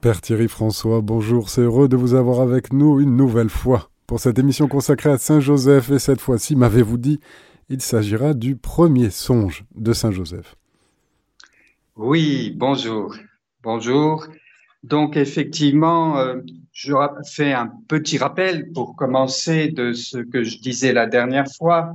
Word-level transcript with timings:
Père 0.00 0.20
Thierry 0.20 0.46
François, 0.46 1.00
bonjour, 1.00 1.50
c'est 1.50 1.62
heureux 1.62 1.88
de 1.88 1.96
vous 1.96 2.14
avoir 2.14 2.40
avec 2.40 2.72
nous 2.72 3.00
une 3.00 3.16
nouvelle 3.16 3.48
fois 3.48 3.90
pour 4.06 4.20
cette 4.20 4.38
émission 4.38 4.68
consacrée 4.68 5.10
à 5.10 5.18
Saint 5.18 5.40
Joseph 5.40 5.90
et 5.90 5.98
cette 5.98 6.20
fois-ci, 6.20 6.54
m'avez-vous 6.54 6.98
dit, 6.98 7.18
il 7.68 7.82
s'agira 7.82 8.32
du 8.32 8.54
premier 8.54 9.10
songe 9.10 9.64
de 9.74 9.92
Saint 9.92 10.12
Joseph. 10.12 10.54
Oui, 11.96 12.54
bonjour. 12.54 13.16
Bonjour. 13.64 14.24
Donc 14.84 15.16
effectivement, 15.16 16.16
euh, 16.18 16.36
je 16.70 16.94
fais 17.28 17.52
un 17.52 17.66
petit 17.88 18.18
rappel 18.18 18.70
pour 18.72 18.94
commencer 18.94 19.66
de 19.66 19.92
ce 19.94 20.18
que 20.18 20.44
je 20.44 20.58
disais 20.58 20.92
la 20.92 21.06
dernière 21.06 21.48
fois, 21.58 21.92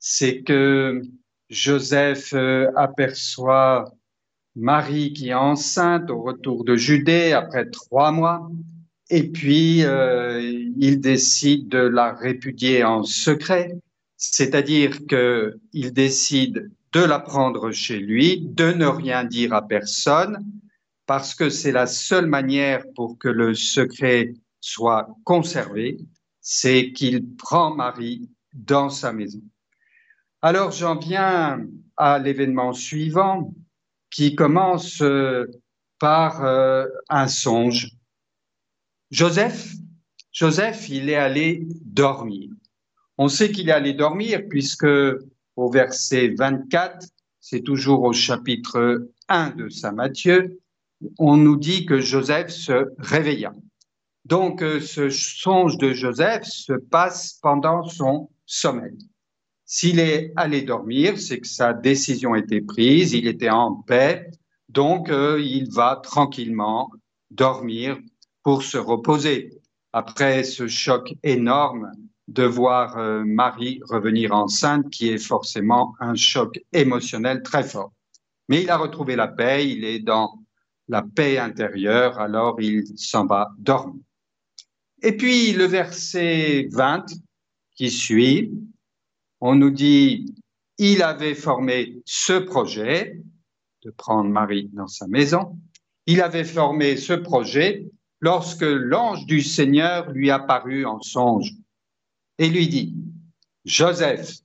c'est 0.00 0.42
que 0.42 1.02
Joseph 1.50 2.32
euh, 2.34 2.72
aperçoit 2.74 3.94
Marie 4.56 5.12
qui 5.12 5.30
est 5.30 5.34
enceinte 5.34 6.10
au 6.10 6.22
retour 6.22 6.64
de 6.64 6.76
Judée 6.76 7.32
après 7.32 7.68
trois 7.70 8.12
mois, 8.12 8.50
et 9.10 9.28
puis 9.28 9.84
euh, 9.84 10.40
il 10.76 11.00
décide 11.00 11.68
de 11.68 11.78
la 11.78 12.12
répudier 12.12 12.84
en 12.84 13.02
secret, 13.02 13.76
c'est-à-dire 14.16 14.98
qu'il 15.06 15.92
décide 15.92 16.70
de 16.92 17.00
la 17.00 17.18
prendre 17.18 17.72
chez 17.72 17.98
lui, 17.98 18.40
de 18.40 18.72
ne 18.72 18.86
rien 18.86 19.24
dire 19.24 19.52
à 19.52 19.66
personne, 19.66 20.44
parce 21.06 21.34
que 21.34 21.50
c'est 21.50 21.72
la 21.72 21.86
seule 21.86 22.26
manière 22.26 22.84
pour 22.94 23.18
que 23.18 23.28
le 23.28 23.54
secret 23.54 24.34
soit 24.60 25.08
conservé, 25.24 25.98
c'est 26.40 26.92
qu'il 26.92 27.34
prend 27.36 27.74
Marie 27.74 28.30
dans 28.52 28.88
sa 28.88 29.12
maison. 29.12 29.42
Alors 30.40 30.70
j'en 30.70 30.96
viens 30.96 31.66
à 31.96 32.18
l'événement 32.18 32.72
suivant 32.72 33.52
qui 34.14 34.36
commence 34.36 35.02
euh, 35.02 35.44
par 35.98 36.44
euh, 36.44 36.86
un 37.08 37.26
songe. 37.26 37.90
Joseph, 39.10 39.72
Joseph, 40.32 40.88
il 40.88 41.10
est 41.10 41.16
allé 41.16 41.66
dormir. 41.84 42.50
On 43.18 43.28
sait 43.28 43.50
qu'il 43.50 43.68
est 43.68 43.72
allé 43.72 43.92
dormir 43.92 44.42
puisque 44.48 44.86
au 45.56 45.68
verset 45.68 46.34
24, 46.38 47.06
c'est 47.40 47.62
toujours 47.62 48.04
au 48.04 48.12
chapitre 48.12 49.08
1 49.28 49.50
de 49.50 49.68
Saint 49.68 49.92
Matthieu, 49.92 50.60
on 51.18 51.36
nous 51.36 51.56
dit 51.56 51.84
que 51.84 52.00
Joseph 52.00 52.50
se 52.50 52.92
réveilla. 52.98 53.52
Donc 54.24 54.62
euh, 54.62 54.80
ce 54.80 55.10
songe 55.10 55.76
de 55.76 55.92
Joseph 55.92 56.44
se 56.44 56.72
passe 56.72 57.40
pendant 57.42 57.82
son 57.82 58.30
sommeil. 58.46 58.96
S'il 59.66 59.98
est 59.98 60.32
allé 60.36 60.62
dormir, 60.62 61.18
c'est 61.18 61.40
que 61.40 61.46
sa 61.46 61.72
décision 61.72 62.34
était 62.34 62.60
prise, 62.60 63.14
il 63.14 63.26
était 63.26 63.50
en 63.50 63.74
paix, 63.74 64.30
donc 64.68 65.08
euh, 65.08 65.40
il 65.40 65.70
va 65.72 66.00
tranquillement 66.02 66.90
dormir 67.30 67.98
pour 68.42 68.62
se 68.62 68.76
reposer. 68.76 69.50
Après 69.92 70.44
ce 70.44 70.68
choc 70.68 71.14
énorme 71.22 71.90
de 72.28 72.44
voir 72.44 72.98
euh, 72.98 73.22
Marie 73.24 73.80
revenir 73.88 74.32
enceinte, 74.34 74.90
qui 74.90 75.08
est 75.08 75.18
forcément 75.18 75.94
un 76.00 76.14
choc 76.14 76.60
émotionnel 76.72 77.42
très 77.42 77.64
fort. 77.64 77.92
Mais 78.48 78.62
il 78.62 78.70
a 78.70 78.76
retrouvé 78.76 79.16
la 79.16 79.28
paix, 79.28 79.68
il 79.68 79.84
est 79.84 80.00
dans 80.00 80.38
la 80.88 81.02
paix 81.02 81.38
intérieure, 81.38 82.18
alors 82.18 82.60
il 82.60 82.84
s'en 82.96 83.26
va 83.26 83.50
dormir. 83.58 84.02
Et 85.02 85.16
puis 85.16 85.52
le 85.52 85.64
verset 85.64 86.68
20 86.72 87.06
qui 87.76 87.90
suit, 87.90 88.52
on 89.46 89.56
nous 89.56 89.70
dit, 89.70 90.34
il 90.78 91.02
avait 91.02 91.34
formé 91.34 92.00
ce 92.06 92.32
projet 92.32 93.20
de 93.82 93.90
prendre 93.90 94.30
Marie 94.30 94.70
dans 94.72 94.86
sa 94.86 95.06
maison. 95.06 95.58
Il 96.06 96.22
avait 96.22 96.44
formé 96.44 96.96
ce 96.96 97.12
projet 97.12 97.86
lorsque 98.20 98.62
l'ange 98.62 99.26
du 99.26 99.42
Seigneur 99.42 100.10
lui 100.12 100.30
apparut 100.30 100.86
en 100.86 100.98
songe 101.02 101.52
et 102.38 102.48
lui 102.48 102.68
dit, 102.68 102.96
Joseph, 103.66 104.38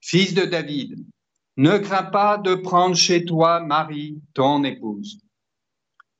fils 0.00 0.34
de 0.34 0.44
David, 0.44 1.04
ne 1.56 1.76
crains 1.78 2.04
pas 2.04 2.38
de 2.38 2.54
prendre 2.54 2.94
chez 2.94 3.24
toi 3.24 3.58
Marie, 3.58 4.22
ton 4.34 4.62
épouse. 4.62 5.18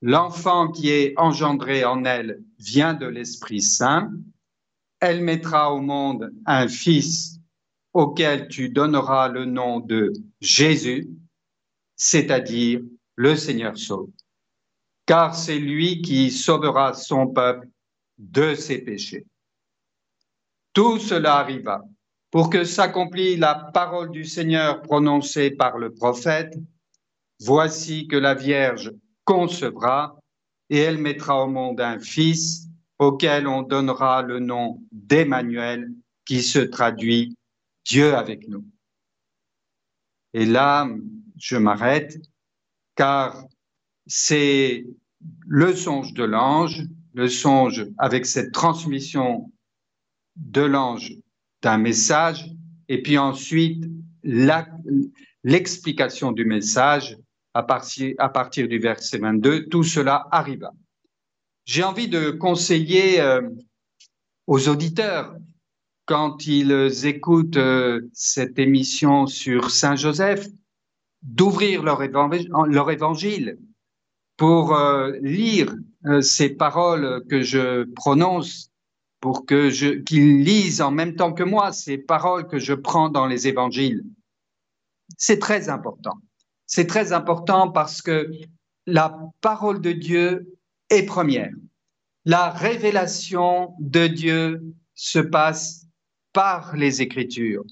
L'enfant 0.03 0.73
qui 0.73 0.91
est 0.91 1.15
engendré 1.19 1.85
en 1.85 2.05
elle 2.05 2.43
vient 2.59 2.95
de 2.95 3.07
l'Esprit 3.07 3.63
Saint. 3.63 4.11
Elle 4.99 5.23
mettra 5.23 5.73
au 5.73 5.81
monde 5.81 6.33
un 6.47 6.67
fils 6.67 7.39
auquel 7.95 8.49
tu 8.49 8.69
donneras 8.69 9.29
le 9.29 9.45
nom 9.45 9.81
de 9.81 10.13
Jésus, 10.41 11.09
c'est-à-dire 11.97 12.81
le 13.15 13.37
Seigneur 13.37 13.79
sauve. 13.79 14.11
Car 15.07 15.35
c'est 15.35 15.59
lui 15.59 16.03
qui 16.03 16.31
sauvera 16.31 16.93
son 16.93 17.29
peuple 17.29 17.69
de 18.19 18.55
ses 18.55 18.79
péchés. 18.79 19.25
Tout 20.73 20.99
cela 20.99 21.37
arriva 21.37 21.83
pour 22.33 22.51
que 22.51 22.65
s'accomplisse 22.65 23.39
la 23.39 23.55
parole 23.55 24.11
du 24.11 24.25
Seigneur 24.25 24.83
prononcée 24.83 25.53
par 25.53 25.79
le 25.79 25.95
prophète. 25.95 26.53
Voici 27.39 28.09
que 28.09 28.17
la 28.17 28.35
Vierge 28.35 28.93
concevra 29.25 30.19
et 30.69 30.79
elle 30.79 30.99
mettra 30.99 31.45
au 31.45 31.47
monde 31.47 31.81
un 31.81 32.01
fils 32.01 32.67
auquel 32.99 33.47
on 33.47 33.63
donnera 33.63 34.23
le 34.23 34.41
nom 34.41 34.83
d'Emmanuel 34.91 35.93
qui 36.25 36.43
se 36.43 36.59
traduit 36.59 37.37
Dieu 37.85 38.15
avec 38.15 38.49
nous. 38.49 38.65
Et 40.33 40.47
là, 40.47 40.89
je 41.37 41.57
m'arrête 41.57 42.19
car 42.97 43.45
c'est 44.07 44.85
le 45.47 45.75
songe 45.75 46.13
de 46.13 46.25
l'ange, 46.25 46.83
le 47.15 47.29
songe 47.29 47.87
avec 47.99 48.27
cette 48.27 48.53
transmission 48.53 49.53
de 50.37 50.63
l'ange 50.63 51.15
d'un 51.63 51.79
message 51.79 52.51
et 52.89 53.03
puis 53.03 53.19
ensuite 53.19 53.85
l'explication 55.43 56.33
du 56.33 56.45
message 56.45 57.17
à 57.55 57.63
partir, 57.63 58.69
du 58.69 58.79
verset 58.79 59.19
22. 59.19 59.69
Tout 59.69 59.85
cela 59.85 60.27
arriva. 60.33 60.73
J'ai 61.67 61.85
envie 61.85 62.09
de 62.09 62.31
conseiller 62.31 63.21
euh, 63.21 63.49
aux 64.47 64.69
auditeurs 64.69 65.37
quand 66.07 66.47
ils 66.47 67.07
écoutent 67.07 67.57
euh, 67.57 68.03
cette 68.13 68.59
émission 68.59 69.27
sur 69.27 69.71
Saint 69.71 69.97
Joseph 69.97 70.47
d'ouvrir 71.23 71.83
leur, 71.83 72.03
évangile 72.03 73.59
pour 74.37 74.75
euh, 74.75 75.13
lire 75.23 75.75
ces 76.21 76.51
paroles 76.51 77.25
que 77.31 77.41
je 77.41 77.85
prononce 77.95 78.71
pour 79.21 79.47
que 79.47 79.71
qu'ils 80.03 80.45
lisent 80.45 80.83
en 80.83 80.91
même 80.91 81.17
temps 81.17 81.33
que 81.33 81.43
moi 81.43 81.73
ces 81.73 81.97
paroles 81.97 82.47
que 82.47 82.59
je 82.59 82.75
prends 82.75 83.09
dans 83.09 83.27
les 83.27 83.49
évangiles. 83.49 84.05
C'est 85.17 85.39
très 85.39 85.71
important. 85.71 86.19
C'est 86.67 86.87
très 86.87 87.15
important 87.15 87.71
parce 87.71 88.03
que 88.03 88.31
la 88.85 89.19
parole 89.41 89.81
de 89.81 89.93
Dieu 89.93 90.55
est 90.91 91.05
première. 91.05 91.53
La 92.27 92.51
révélation 92.51 93.75
de 93.81 94.07
Dieu 94.07 94.63
se 94.95 95.19
passe 95.19 95.84
par 96.35 96.77
les 96.77 97.01
Écritures. 97.01 97.65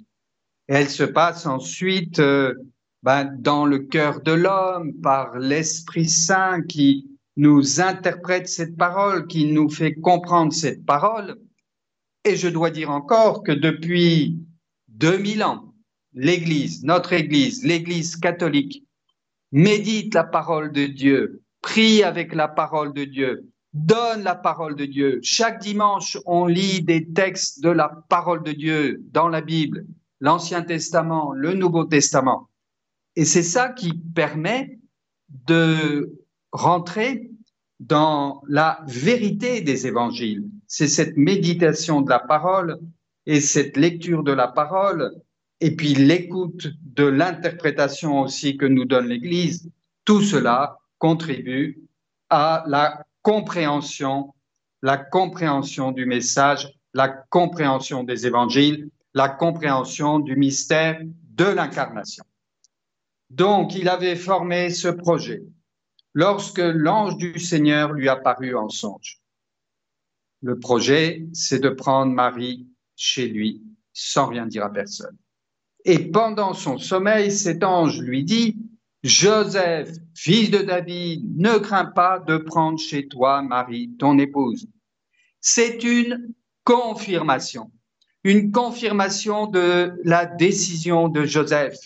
Elle 0.69 0.89
se 0.89 1.03
passe 1.03 1.45
ensuite 1.45 2.21
euh, 2.21 2.55
ben, 3.03 3.25
dans 3.25 3.67
le 3.67 3.81
cœur 3.81 4.23
de 4.23 4.33
l'homme 4.33 4.95
par 5.03 5.39
l'Esprit 5.39 6.09
Saint 6.09 6.63
qui 6.63 7.11
nous 7.37 7.81
interprète 7.81 8.49
cette 8.49 8.77
parole, 8.77 9.27
qui 9.27 9.53
nous 9.53 9.69
fait 9.69 9.95
comprendre 9.95 10.53
cette 10.53 10.87
parole. 10.87 11.37
Et 12.25 12.37
je 12.37 12.49
dois 12.49 12.71
dire 12.71 12.91
encore 12.91 13.43
que 13.43 13.53
depuis 13.53 14.39
2000 14.89 15.43
ans, 15.43 15.75
l'Église, 16.15 16.85
notre 16.85 17.13
Église, 17.13 17.65
l'Église 17.65 18.17
catholique, 18.17 18.85
médite 19.51 20.15
la 20.15 20.25
parole 20.25 20.73
de 20.73 20.87
Dieu, 20.87 21.43
prie 21.63 22.05
avec 22.05 22.35
la 22.35 22.49
parole 22.49 22.93
de 22.93 23.05
Dieu, 23.05 23.52
donne 23.73 24.23
la 24.23 24.35
parole 24.35 24.77
de 24.77 24.85
Dieu. 24.85 25.21
Chaque 25.23 25.61
dimanche, 25.61 26.19
on 26.27 26.47
lit 26.47 26.83
des 26.83 27.07
textes 27.13 27.63
de 27.63 27.71
la 27.71 27.89
parole 28.09 28.43
de 28.43 28.53
Dieu 28.53 29.03
dans 29.11 29.29
la 29.29 29.41
Bible, 29.41 29.87
l'Ancien 30.21 30.63
Testament, 30.63 31.33
le 31.33 31.55
Nouveau 31.55 31.85
Testament. 31.85 32.49
Et 33.17 33.25
c'est 33.25 33.43
ça 33.43 33.69
qui 33.69 33.93
permet 34.15 34.79
de 35.47 36.19
rentrer 36.53 37.31
dans 37.81 38.43
la 38.47 38.81
vérité 38.87 39.61
des 39.61 39.87
évangiles. 39.87 40.45
C'est 40.67 40.89
cette 40.89 41.17
méditation 41.17 42.01
de 42.01 42.11
la 42.11 42.21
parole 42.21 42.79
et 43.27 43.41
cette 43.41 43.77
lecture 43.77 44.23
de 44.23 44.33
la 44.33 44.49
parole 44.49 45.13
et 45.61 45.75
puis 45.75 45.95
l'écoute 45.95 46.69
de 46.83 47.05
l'interprétation 47.05 48.21
aussi 48.21 48.57
que 48.57 48.67
nous 48.67 48.85
donne 48.85 49.09
l'Église. 49.09 49.71
Tout 50.05 50.21
cela 50.21 50.79
contribue 50.99 51.83
à 52.31 52.65
la 52.67 53.05
compréhension, 53.23 54.35
la 54.83 54.99
compréhension 54.99 55.93
du 55.93 56.07
message, 56.07 56.69
la 56.93 57.09
compréhension 57.09 58.05
des 58.05 58.27
évangiles, 58.27 58.91
la 59.15 59.29
compréhension 59.29 60.19
du 60.19 60.37
mystère 60.37 61.01
de 61.03 61.45
l'incarnation. 61.45 62.25
Donc, 63.31 63.75
il 63.75 63.89
avait 63.89 64.17
formé 64.17 64.71
ce 64.71 64.89
projet 64.89 65.43
lorsque 66.15 66.59
l'ange 66.59 67.17
du 67.17 67.39
Seigneur 67.39 67.93
lui 67.93 68.09
apparut 68.09 68.55
en 68.55 68.69
songe. 68.69 69.21
Le 70.43 70.59
projet, 70.59 71.25
c'est 71.33 71.61
de 71.61 71.71
prendre 71.71 72.13
Marie 72.13 72.67
chez 72.97 73.29
lui 73.29 73.63
sans 73.93 74.27
rien 74.27 74.47
dire 74.47 74.65
à 74.65 74.73
personne. 74.73 75.17
Et 75.85 76.11
pendant 76.11 76.55
son 76.55 76.79
sommeil, 76.79 77.33
cet 77.33 77.65
ange 77.65 78.01
lui 78.01 78.25
dit, 78.25 78.57
Joseph, 79.03 79.91
fils 80.15 80.51
de 80.51 80.59
David, 80.59 81.25
ne 81.37 81.59
crains 81.59 81.87
pas 81.87 82.21
de 82.21 82.37
prendre 82.37 82.79
chez 82.79 83.09
toi 83.09 83.43
Marie, 83.43 83.91
ton 83.99 84.17
épouse. 84.19 84.69
C'est 85.41 85.83
une 85.83 86.33
confirmation, 86.63 87.73
une 88.23 88.53
confirmation 88.53 89.49
de 89.49 89.93
la 90.05 90.25
décision 90.27 91.09
de 91.09 91.25
Joseph. 91.25 91.77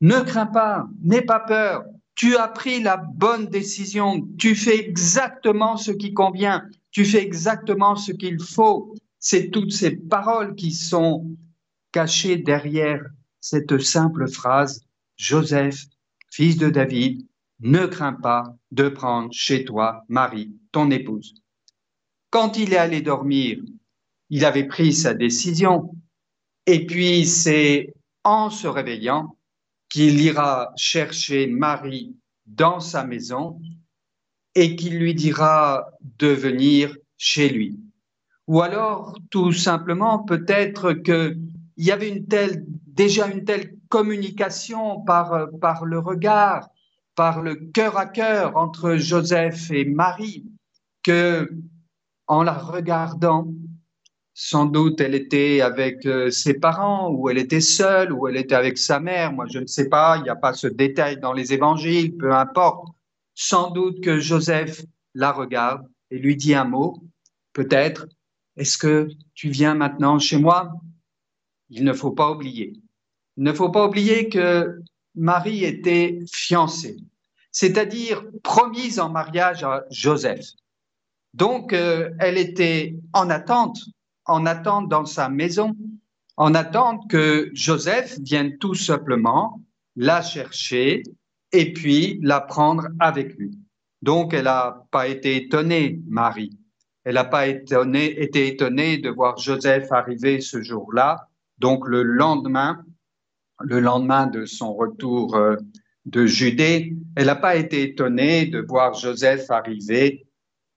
Ne 0.00 0.20
crains 0.20 0.46
pas, 0.46 0.86
n'aie 1.02 1.22
pas 1.22 1.40
peur, 1.40 1.84
tu 2.14 2.36
as 2.36 2.46
pris 2.48 2.80
la 2.80 2.96
bonne 2.96 3.46
décision, 3.46 4.28
tu 4.38 4.54
fais 4.54 4.78
exactement 4.78 5.76
ce 5.76 5.90
qui 5.90 6.14
convient, 6.14 6.64
tu 6.92 7.04
fais 7.04 7.22
exactement 7.22 7.96
ce 7.96 8.12
qu'il 8.12 8.40
faut. 8.40 8.94
C'est 9.18 9.50
toutes 9.50 9.72
ces 9.72 9.96
paroles 9.96 10.54
qui 10.54 10.70
sont 10.70 11.26
cachées 11.90 12.36
derrière 12.36 13.02
cette 13.40 13.80
simple 13.80 14.28
phrase, 14.28 14.82
Joseph, 15.16 15.86
fils 16.32 16.56
de 16.56 16.70
David, 16.70 17.26
ne 17.60 17.86
crains 17.86 18.14
pas 18.14 18.56
de 18.70 18.88
prendre 18.88 19.28
chez 19.32 19.64
toi 19.64 20.02
Marie, 20.08 20.56
ton 20.72 20.90
épouse. 20.90 21.34
Quand 22.30 22.56
il 22.56 22.72
est 22.72 22.78
allé 22.78 23.02
dormir, 23.02 23.58
il 24.30 24.44
avait 24.46 24.66
pris 24.66 24.94
sa 24.94 25.12
décision. 25.12 25.94
Et 26.66 26.86
puis 26.86 27.26
c'est 27.26 27.92
en 28.24 28.48
se 28.48 28.66
réveillant 28.66 29.36
qu'il 29.90 30.20
ira 30.22 30.72
chercher 30.76 31.46
Marie 31.46 32.16
dans 32.46 32.80
sa 32.80 33.04
maison 33.04 33.60
et 34.54 34.74
qu'il 34.74 34.98
lui 34.98 35.14
dira 35.14 35.86
de 36.18 36.28
venir 36.28 36.96
chez 37.18 37.50
lui. 37.50 37.78
Ou 38.46 38.62
alors, 38.62 39.16
tout 39.30 39.52
simplement, 39.52 40.20
peut-être 40.20 40.94
qu'il 40.94 41.38
y 41.76 41.90
avait 41.90 42.08
une 42.08 42.26
telle, 42.26 42.64
déjà 42.86 43.28
une 43.28 43.44
telle 43.44 43.76
communication 43.92 45.02
par, 45.02 45.50
par 45.60 45.84
le 45.84 45.98
regard, 45.98 46.70
par 47.14 47.42
le 47.42 47.56
cœur 47.74 47.98
à 47.98 48.06
cœur 48.06 48.56
entre 48.56 48.96
Joseph 48.96 49.70
et 49.70 49.84
Marie, 49.84 50.46
que 51.02 51.52
en 52.26 52.42
la 52.42 52.54
regardant, 52.54 53.52
sans 54.32 54.64
doute 54.64 54.98
elle 55.02 55.14
était 55.14 55.60
avec 55.60 56.06
euh, 56.06 56.30
ses 56.30 56.54
parents, 56.54 57.10
ou 57.10 57.28
elle 57.28 57.36
était 57.36 57.60
seule, 57.60 58.14
ou 58.14 58.26
elle 58.28 58.38
était 58.38 58.54
avec 58.54 58.78
sa 58.78 58.98
mère. 58.98 59.30
Moi, 59.34 59.44
je 59.52 59.58
ne 59.58 59.66
sais 59.66 59.90
pas, 59.90 60.16
il 60.16 60.22
n'y 60.22 60.30
a 60.30 60.36
pas 60.36 60.54
ce 60.54 60.68
détail 60.68 61.20
dans 61.20 61.34
les 61.34 61.52
évangiles, 61.52 62.16
peu 62.16 62.32
importe. 62.32 62.88
Sans 63.34 63.72
doute 63.72 64.02
que 64.02 64.18
Joseph 64.18 64.86
la 65.14 65.32
regarde 65.32 65.86
et 66.10 66.18
lui 66.18 66.36
dit 66.36 66.54
un 66.54 66.64
mot, 66.64 67.04
peut-être, 67.52 68.06
est-ce 68.56 68.78
que 68.78 69.08
tu 69.34 69.50
viens 69.50 69.74
maintenant 69.74 70.18
chez 70.18 70.38
moi? 70.38 70.72
Il 71.68 71.84
ne 71.84 71.92
faut 71.92 72.12
pas 72.12 72.30
oublier 72.30 72.72
il 73.36 73.44
ne 73.44 73.52
faut 73.52 73.70
pas 73.70 73.86
oublier 73.86 74.28
que 74.28 74.80
Marie 75.14 75.64
était 75.64 76.20
fiancée, 76.32 76.96
c'est-à-dire 77.50 78.24
promise 78.42 78.98
en 79.00 79.10
mariage 79.10 79.64
à 79.64 79.84
Joseph. 79.90 80.46
Donc, 81.34 81.72
euh, 81.72 82.10
elle 82.18 82.36
était 82.36 82.96
en 83.12 83.30
attente, 83.30 83.78
en 84.26 84.44
attente 84.46 84.88
dans 84.88 85.06
sa 85.06 85.28
maison, 85.28 85.74
en 86.36 86.54
attente 86.54 87.08
que 87.10 87.50
Joseph 87.54 88.18
vienne 88.20 88.58
tout 88.58 88.74
simplement 88.74 89.60
la 89.96 90.22
chercher 90.22 91.02
et 91.52 91.72
puis 91.72 92.18
la 92.22 92.40
prendre 92.40 92.88
avec 93.00 93.34
lui. 93.36 93.58
Donc, 94.02 94.34
elle 94.34 94.44
n'a 94.44 94.84
pas 94.90 95.08
été 95.08 95.36
étonnée, 95.36 96.00
Marie. 96.08 96.58
Elle 97.04 97.14
n'a 97.14 97.24
pas 97.24 97.46
été 97.46 98.46
étonnée 98.46 98.98
de 98.98 99.10
voir 99.10 99.36
Joseph 99.38 99.90
arriver 99.90 100.40
ce 100.40 100.62
jour-là. 100.62 101.28
Donc, 101.58 101.86
le 101.86 102.02
lendemain, 102.02 102.84
le 103.62 103.80
lendemain 103.80 104.26
de 104.26 104.44
son 104.44 104.74
retour 104.74 105.34
euh, 105.36 105.56
de 106.06 106.26
Judée, 106.26 106.94
elle 107.16 107.26
n'a 107.26 107.36
pas 107.36 107.56
été 107.56 107.82
étonnée 107.82 108.46
de 108.46 108.60
voir 108.60 108.94
Joseph 108.94 109.50
arriver. 109.50 110.26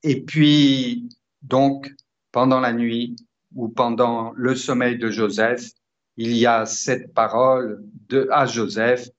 Et 0.03 0.21
puis, 0.21 1.09
donc, 1.41 1.91
pendant 2.31 2.59
la 2.59 2.73
nuit 2.73 3.15
ou 3.55 3.69
pendant 3.69 4.33
le 4.35 4.55
sommeil 4.55 4.97
de 4.97 5.09
Joseph, 5.09 5.69
il 6.17 6.35
y 6.35 6.45
a 6.45 6.65
cette 6.65 7.13
parole 7.13 7.83
de, 8.09 8.27
à 8.31 8.45
Joseph 8.45 9.09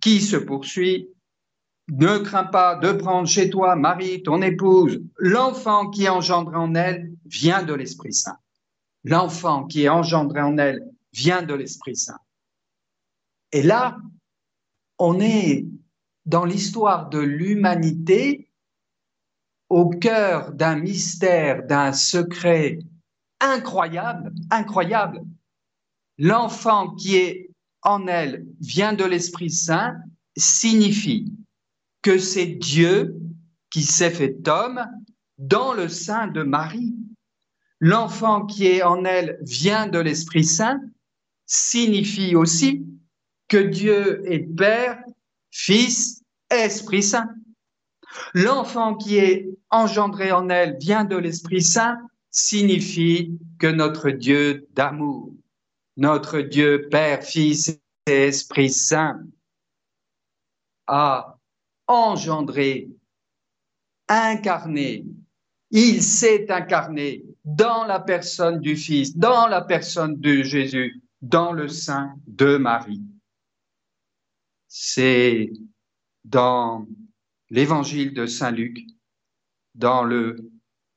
qui 0.00 0.20
se 0.20 0.36
poursuit. 0.36 1.08
Ne 1.88 2.18
crains 2.18 2.44
pas 2.44 2.74
de 2.74 2.92
prendre 2.92 3.28
chez 3.28 3.48
toi 3.48 3.76
Marie, 3.76 4.22
ton 4.22 4.42
épouse. 4.42 5.00
L'enfant 5.18 5.88
qui 5.88 6.04
est 6.04 6.08
engendré 6.08 6.56
en 6.56 6.74
elle 6.74 7.12
vient 7.26 7.62
de 7.62 7.74
l'Esprit 7.74 8.12
Saint. 8.12 8.38
L'enfant 9.04 9.66
qui 9.66 9.84
est 9.84 9.88
engendré 9.88 10.40
en 10.40 10.58
elle 10.58 10.82
vient 11.12 11.42
de 11.42 11.54
l'Esprit 11.54 11.94
Saint. 11.94 12.18
Et 13.52 13.62
là, 13.62 13.98
on 14.98 15.20
est 15.20 15.66
dans 16.24 16.44
l'histoire 16.44 17.08
de 17.08 17.18
l'humanité 17.18 18.50
au 19.68 19.88
cœur 19.88 20.52
d'un 20.52 20.76
mystère, 20.76 21.66
d'un 21.66 21.92
secret 21.92 22.78
incroyable, 23.40 24.32
incroyable. 24.50 25.22
L'enfant 26.18 26.94
qui 26.94 27.16
est 27.16 27.50
en 27.82 28.06
elle 28.06 28.46
vient 28.60 28.94
de 28.94 29.04
l'Esprit 29.04 29.50
Saint 29.50 29.96
signifie 30.36 31.32
que 32.02 32.18
c'est 32.18 32.46
Dieu 32.46 33.16
qui 33.70 33.82
s'est 33.82 34.10
fait 34.10 34.48
homme 34.48 34.86
dans 35.38 35.74
le 35.74 35.88
sein 35.88 36.28
de 36.28 36.42
Marie. 36.42 36.94
L'enfant 37.80 38.46
qui 38.46 38.66
est 38.66 38.82
en 38.82 39.04
elle 39.04 39.38
vient 39.42 39.86
de 39.86 39.98
l'Esprit 39.98 40.44
Saint 40.44 40.80
signifie 41.44 42.34
aussi 42.34 42.84
que 43.48 43.56
Dieu 43.56 44.22
est 44.30 44.40
Père, 44.40 45.02
Fils, 45.50 46.22
Esprit 46.50 47.02
Saint. 47.02 47.30
L'enfant 48.34 48.94
qui 48.94 49.18
est 49.18 49.48
engendré 49.70 50.32
en 50.32 50.48
elle 50.48 50.76
vient 50.78 51.04
de 51.04 51.16
l'Esprit 51.16 51.62
Saint 51.62 51.98
signifie 52.30 53.38
que 53.58 53.66
notre 53.66 54.10
Dieu 54.10 54.66
d'amour, 54.72 55.32
notre 55.96 56.40
Dieu 56.40 56.88
Père, 56.90 57.22
Fils 57.22 57.78
et 58.06 58.12
Esprit 58.28 58.70
Saint 58.70 59.20
a 60.86 61.38
engendré, 61.86 62.88
incarné, 64.08 65.04
il 65.70 66.02
s'est 66.02 66.50
incarné 66.50 67.24
dans 67.44 67.84
la 67.84 67.98
personne 67.98 68.60
du 68.60 68.76
Fils, 68.76 69.16
dans 69.16 69.48
la 69.48 69.62
personne 69.62 70.20
de 70.20 70.42
Jésus, 70.42 71.02
dans 71.22 71.52
le 71.52 71.68
sein 71.68 72.14
de 72.26 72.56
Marie 72.56 73.02
c'est 74.78 75.50
dans 76.24 76.86
l'évangile 77.48 78.12
de 78.12 78.26
Saint 78.26 78.50
Luc, 78.50 78.78
dans 79.74 80.04
le 80.04 80.36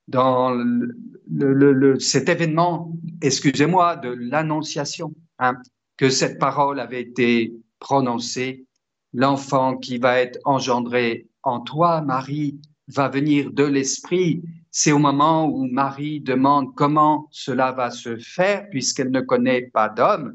dans 0.07 0.51
le, 0.51 2.00
cet 2.00 2.27
événement, 2.27 2.91
excusez-moi, 3.21 3.95
de 3.95 4.09
l'annonciation, 4.09 5.13
hein, 5.38 5.55
que 5.95 6.09
cette 6.09 6.39
parole 6.39 6.79
avait 6.79 7.01
été 7.01 7.53
prononcée. 7.79 8.65
L'enfant 9.13 9.77
qui 9.77 9.98
va 9.98 10.19
être 10.19 10.39
engendré 10.43 11.27
en 11.43 11.62
toi, 11.62 12.01
Marie, 12.01 12.59
va 12.88 13.07
venir 13.07 13.51
de 13.51 13.63
l'Esprit. 13.63 14.41
C'est 14.71 14.91
au 14.91 15.00
moment 15.00 15.48
où 15.48 15.67
Marie 15.67 16.19
demande 16.19 16.75
comment 16.75 17.29
cela 17.31 17.71
va 17.71 17.91
se 17.91 18.17
faire 18.17 18.67
puisqu'elle 18.71 19.12
ne 19.12 19.21
connaît 19.21 19.62
pas 19.62 19.88
d'homme. 19.88 20.33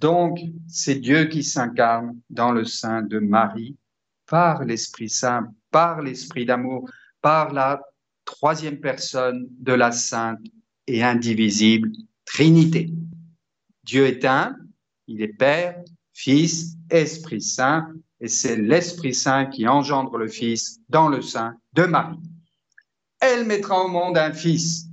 Donc, 0.00 0.40
c'est 0.68 0.96
Dieu 0.96 1.26
qui 1.26 1.42
s'incarne 1.42 2.18
dans 2.30 2.52
le 2.52 2.64
sein 2.64 3.02
de 3.02 3.18
Marie 3.18 3.76
par 4.26 4.64
l'Esprit 4.64 5.10
Saint, 5.10 5.52
par 5.70 6.02
l'Esprit 6.02 6.46
d'amour, 6.46 6.88
par 7.20 7.52
la 7.52 7.82
troisième 8.24 8.80
personne 8.80 9.46
de 9.58 9.72
la 9.72 9.92
sainte 9.92 10.40
et 10.86 11.02
indivisible 11.02 11.90
Trinité. 12.24 12.90
Dieu 13.84 14.06
est 14.06 14.24
un, 14.24 14.56
il 15.06 15.22
est 15.22 15.36
Père, 15.36 15.76
Fils, 16.12 16.76
Esprit 16.88 17.42
Saint, 17.42 17.88
et 18.20 18.28
c'est 18.28 18.56
l'Esprit 18.56 19.14
Saint 19.14 19.46
qui 19.46 19.66
engendre 19.66 20.16
le 20.16 20.28
Fils 20.28 20.80
dans 20.88 21.08
le 21.08 21.20
sein 21.20 21.56
de 21.72 21.84
Marie. 21.84 22.20
Elle 23.20 23.46
mettra 23.46 23.84
au 23.84 23.88
monde 23.88 24.16
un 24.16 24.32
Fils 24.32 24.86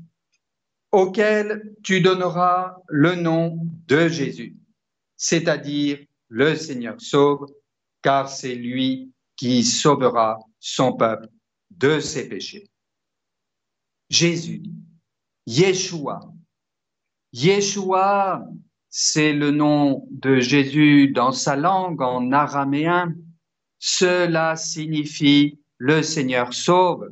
auquel 0.91 1.75
tu 1.83 2.01
donneras 2.01 2.75
le 2.87 3.15
nom 3.15 3.59
de 3.87 4.07
Jésus 4.07 4.58
c'est-à-dire 5.19 5.99
le 6.29 6.55
Seigneur 6.55 6.95
sauve, 6.99 7.45
car 8.01 8.29
c'est 8.29 8.55
lui 8.55 9.11
qui 9.35 9.63
sauvera 9.63 10.39
son 10.59 10.93
peuple 10.93 11.27
de 11.69 11.99
ses 11.99 12.29
péchés. 12.29 12.69
Jésus, 14.09 14.63
Yeshua. 15.45 16.21
Yeshua, 17.33 18.45
c'est 18.89 19.33
le 19.33 19.51
nom 19.51 20.07
de 20.09 20.39
Jésus 20.39 21.09
dans 21.09 21.33
sa 21.33 21.57
langue 21.57 22.01
en 22.01 22.31
araméen. 22.31 23.13
Cela 23.77 24.55
signifie 24.55 25.59
le 25.77 26.01
Seigneur 26.01 26.53
sauve. 26.53 27.09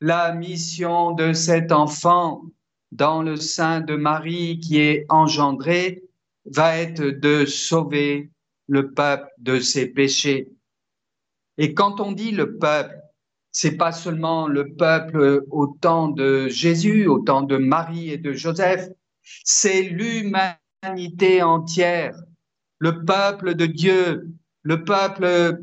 La 0.00 0.32
mission 0.32 1.12
de 1.12 1.34
cet 1.34 1.72
enfant 1.72 2.42
dans 2.90 3.22
le 3.22 3.36
sein 3.36 3.82
de 3.82 3.96
Marie 3.96 4.60
qui 4.60 4.78
est 4.78 5.04
engendré 5.10 6.07
va 6.54 6.78
être 6.78 7.02
de 7.02 7.44
sauver 7.44 8.30
le 8.68 8.92
peuple 8.92 9.28
de 9.38 9.60
ses 9.60 9.86
péchés. 9.86 10.48
Et 11.56 11.74
quand 11.74 12.00
on 12.00 12.12
dit 12.12 12.30
le 12.30 12.56
peuple, 12.58 12.96
c'est 13.50 13.76
pas 13.76 13.92
seulement 13.92 14.46
le 14.46 14.74
peuple 14.74 15.44
au 15.50 15.66
temps 15.66 16.08
de 16.08 16.48
Jésus, 16.48 17.06
au 17.06 17.18
temps 17.18 17.42
de 17.42 17.56
Marie 17.56 18.10
et 18.10 18.18
de 18.18 18.32
Joseph, 18.32 18.88
c'est 19.44 19.82
l'humanité 19.82 21.42
entière, 21.42 22.14
le 22.78 23.04
peuple 23.04 23.54
de 23.54 23.66
Dieu, 23.66 24.28
le 24.62 24.84
peuple 24.84 25.58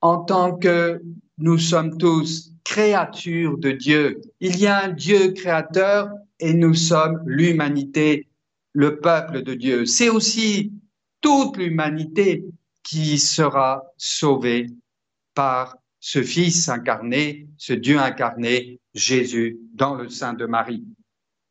en 0.00 0.18
tant 0.18 0.56
que 0.56 1.02
nous 1.38 1.58
sommes 1.58 1.98
tous 1.98 2.52
créatures 2.64 3.58
de 3.58 3.72
Dieu. 3.72 4.20
Il 4.40 4.58
y 4.58 4.66
a 4.66 4.84
un 4.84 4.88
Dieu 4.88 5.32
créateur 5.32 6.10
et 6.38 6.52
nous 6.52 6.74
sommes 6.74 7.22
l'humanité, 7.26 8.28
le 8.72 9.00
peuple 9.00 9.42
de 9.42 9.54
Dieu. 9.54 9.86
C'est 9.86 10.08
aussi 10.08 10.72
toute 11.20 11.56
l'humanité 11.56 12.44
qui 12.82 13.18
sera 13.18 13.82
sauvée 13.96 14.66
par 15.34 15.76
ce 16.00 16.22
Fils 16.22 16.68
incarné, 16.68 17.48
ce 17.56 17.72
Dieu 17.72 17.98
incarné, 17.98 18.80
Jésus, 18.94 19.58
dans 19.74 19.94
le 19.94 20.08
sein 20.08 20.32
de 20.32 20.46
Marie. 20.46 20.84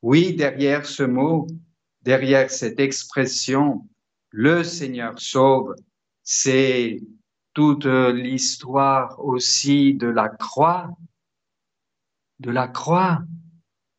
Oui, 0.02 0.36
derrière 0.36 0.86
ce 0.86 1.04
mot, 1.04 1.48
derrière 2.02 2.50
cette 2.50 2.80
expression, 2.80 3.88
le 4.30 4.64
Seigneur 4.64 5.20
sauve, 5.20 5.76
c'est 6.24 7.02
toute 7.54 7.86
l'histoire 7.86 9.20
aussi 9.24 9.94
de 9.96 10.08
la 10.08 10.30
croix, 10.30 10.90
de 12.40 12.52
la 12.52 12.68
croix. 12.68 13.20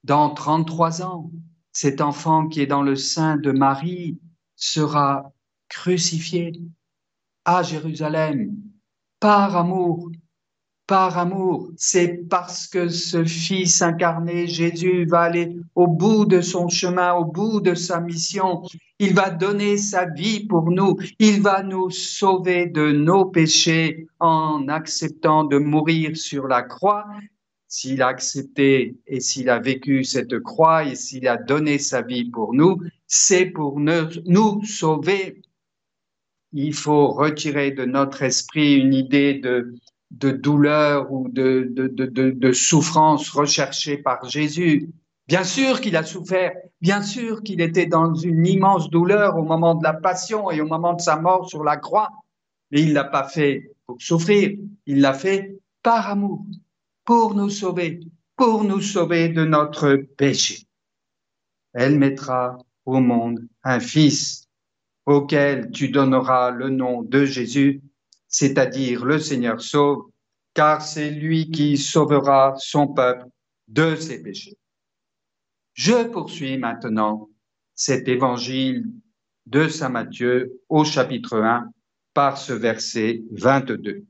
Dans 0.04 0.30
33 0.30 1.02
ans, 1.02 1.30
cet 1.80 2.00
enfant 2.00 2.48
qui 2.48 2.60
est 2.60 2.66
dans 2.66 2.82
le 2.82 2.96
sein 2.96 3.36
de 3.36 3.52
Marie 3.52 4.18
sera 4.56 5.32
crucifié 5.68 6.60
à 7.44 7.62
Jérusalem 7.62 8.56
par 9.20 9.56
amour 9.56 10.10
par 10.88 11.18
amour. 11.18 11.70
C'est 11.76 12.28
parce 12.28 12.66
que 12.66 12.88
ce 12.88 13.22
Fils 13.22 13.82
incarné, 13.82 14.46
Jésus, 14.48 15.04
va 15.04 15.20
aller 15.20 15.54
au 15.74 15.86
bout 15.86 16.24
de 16.24 16.40
son 16.40 16.68
chemin, 16.68 17.12
au 17.12 17.26
bout 17.26 17.60
de 17.60 17.74
sa 17.74 18.00
mission. 18.00 18.62
Il 18.98 19.14
va 19.14 19.28
donner 19.28 19.76
sa 19.76 20.06
vie 20.06 20.46
pour 20.46 20.70
nous. 20.70 20.96
Il 21.18 21.42
va 21.42 21.62
nous 21.62 21.90
sauver 21.90 22.66
de 22.66 22.90
nos 22.90 23.26
péchés 23.26 24.08
en 24.18 24.66
acceptant 24.68 25.44
de 25.44 25.58
mourir 25.58 26.16
sur 26.16 26.48
la 26.48 26.62
croix. 26.62 27.04
S'il 27.68 28.02
a 28.02 28.08
accepté 28.08 28.96
et 29.06 29.20
s'il 29.20 29.50
a 29.50 29.58
vécu 29.58 30.02
cette 30.02 30.40
croix 30.40 30.84
et 30.84 30.94
s'il 30.94 31.28
a 31.28 31.36
donné 31.36 31.78
sa 31.78 32.02
vie 32.02 32.24
pour 32.24 32.54
nous, 32.54 32.80
c'est 33.06 33.46
pour 33.46 33.78
nous 33.78 34.64
sauver. 34.64 35.42
Il 36.52 36.74
faut 36.74 37.08
retirer 37.08 37.70
de 37.70 37.84
notre 37.84 38.22
esprit 38.22 38.74
une 38.74 38.94
idée 38.94 39.34
de 39.34 39.74
de 40.10 40.30
douleur 40.30 41.12
ou 41.12 41.28
de, 41.28 41.70
de, 41.70 42.52
souffrance 42.52 43.30
recherchée 43.30 43.98
par 43.98 44.28
Jésus. 44.28 44.90
Bien 45.26 45.44
sûr 45.44 45.80
qu'il 45.80 45.96
a 45.96 46.04
souffert, 46.04 46.52
bien 46.80 47.02
sûr 47.02 47.42
qu'il 47.42 47.60
était 47.60 47.86
dans 47.86 48.14
une 48.14 48.46
immense 48.46 48.88
douleur 48.88 49.36
au 49.36 49.42
moment 49.42 49.74
de 49.74 49.84
la 49.84 49.92
passion 49.92 50.50
et 50.50 50.60
au 50.62 50.66
moment 50.66 50.94
de 50.94 51.02
sa 51.02 51.16
mort 51.16 51.48
sur 51.48 51.62
la 51.62 51.76
croix, 51.76 52.08
mais 52.70 52.80
il 52.82 52.94
l'a 52.94 53.04
pas 53.04 53.24
fait 53.24 53.72
pour 53.86 54.00
souffrir, 54.00 54.56
il 54.86 55.00
l'a 55.00 55.12
fait 55.12 55.58
par 55.82 56.08
amour, 56.08 56.44
pour 57.08 57.34
nous 57.34 57.48
sauver, 57.48 58.00
pour 58.36 58.64
nous 58.64 58.82
sauver 58.82 59.30
de 59.30 59.46
notre 59.46 59.94
péché. 60.18 60.66
Elle 61.72 61.98
mettra 61.98 62.58
au 62.84 63.00
monde 63.00 63.48
un 63.64 63.80
fils 63.80 64.46
auquel 65.06 65.70
tu 65.70 65.88
donneras 65.88 66.50
le 66.50 66.68
nom 66.68 67.00
de 67.00 67.24
Jésus 67.24 67.80
c'est-à-dire 68.30 69.06
le 69.06 69.18
Seigneur 69.18 69.62
sauve, 69.62 70.10
car 70.52 70.82
c'est 70.82 71.10
lui 71.10 71.50
qui 71.50 71.78
sauvera 71.78 72.52
son 72.58 72.88
peuple 72.88 73.24
de 73.68 73.96
ses 73.96 74.22
péchés. 74.22 74.58
Je 75.72 76.08
poursuis 76.08 76.58
maintenant 76.58 77.30
cet 77.74 78.06
évangile 78.06 78.84
de 79.46 79.66
Saint 79.66 79.88
Matthieu 79.88 80.60
au 80.68 80.84
chapitre 80.84 81.38
1 81.38 81.70
par 82.12 82.36
ce 82.36 82.52
verset 82.52 83.22
22. 83.30 84.04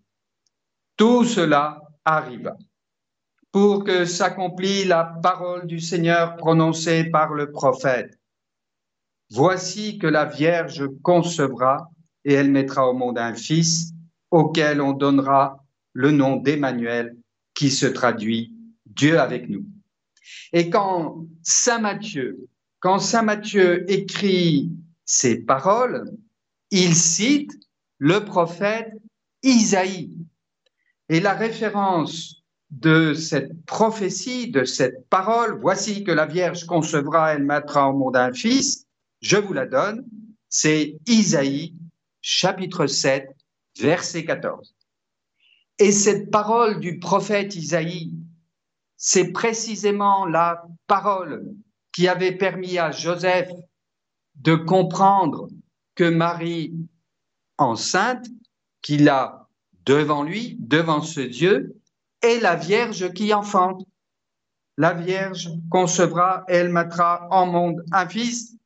Tout 0.97 1.23
cela 1.23 1.81
arriva 2.05 2.57
pour 3.53 3.85
que 3.85 4.05
s'accomplisse 4.05 4.87
la 4.87 5.05
parole 5.23 5.67
du 5.67 5.81
Seigneur 5.81 6.37
prononcée 6.37 7.05
par 7.05 7.35
le 7.35 7.51
prophète. 7.51 8.19
Voici 9.31 9.99
que 9.99 10.07
la 10.07 10.25
Vierge 10.25 10.87
concevra 11.03 11.91
et 12.25 12.35
elle 12.35 12.51
mettra 12.51 12.89
au 12.89 12.95
monde 12.95 13.19
un 13.19 13.35
fils 13.35 13.93
auquel 14.31 14.81
on 14.81 14.93
donnera 14.93 15.65
le 15.93 16.11
nom 16.11 16.37
d'Emmanuel 16.37 17.17
qui 17.55 17.71
se 17.71 17.87
traduit 17.87 18.55
Dieu 18.87 19.19
avec 19.19 19.49
nous. 19.49 19.65
Et 20.53 20.71
quand 20.71 21.27
Saint 21.43 21.81
Matthieu, 21.81 22.49
quand 22.81 22.99
Saint 22.99 23.23
Matthieu 23.23 23.91
écrit 23.91 24.71
ces 25.05 25.39
paroles, 25.39 26.11
il 26.71 26.95
cite 26.95 27.53
le 27.99 28.25
prophète 28.25 28.93
Isaïe. 29.43 30.13
Et 31.09 31.21
la 31.21 31.33
référence 31.33 32.38
de 32.71 33.15
cette 33.15 33.65
prophétie, 33.65 34.51
de 34.51 34.65
cette 34.65 35.09
parole, 35.09 35.59
voici 35.61 36.05
que 36.05 36.13
la 36.13 36.27
Vierge 36.27 36.67
concevra, 36.67 37.35
elle 37.35 37.45
mettra 37.45 37.89
au 37.89 37.95
monde 37.95 38.17
un 38.17 38.33
fils, 38.33 38.87
je 39.21 39.37
vous 39.37 39.53
la 39.53 39.67
donne, 39.67 40.05
c'est 40.49 40.99
Isaïe 41.07 41.75
chapitre 42.21 42.87
7 42.87 43.29
verset 43.81 44.25
14. 44.25 44.75
Et 45.79 45.93
cette 45.93 46.31
parole 46.31 46.81
du 46.81 46.99
prophète 46.99 47.55
Isaïe, 47.55 48.13
c'est 48.97 49.33
précisément 49.33 50.27
la 50.27 50.65
parole 50.87 51.55
qui 51.93 52.09
avait 52.09 52.37
permis 52.37 52.79
à 52.79 52.91
Joseph 52.91 53.51
de 54.37 54.55
comprendre 54.57 55.49
que 55.95 56.09
Marie, 56.09 56.75
enceinte, 57.57 58.27
qu'il 58.83 59.09
a 59.09 59.49
devant 59.85 60.23
lui, 60.23 60.57
devant 60.61 61.03
ce 61.03 61.21
Dieu, 61.21 61.78
est 62.23 62.41
la 62.41 62.57
Vierge 62.57 63.13
qui 63.13 63.33
enfante. 63.33 63.87
La 64.77 64.95
Vierge 64.95 65.51
concevra, 65.71 66.45
elle 66.49 66.71
mettra 66.71 67.27
en 67.31 67.47
monde 67.47 67.85
un 67.93 68.09
fils. 68.09 68.57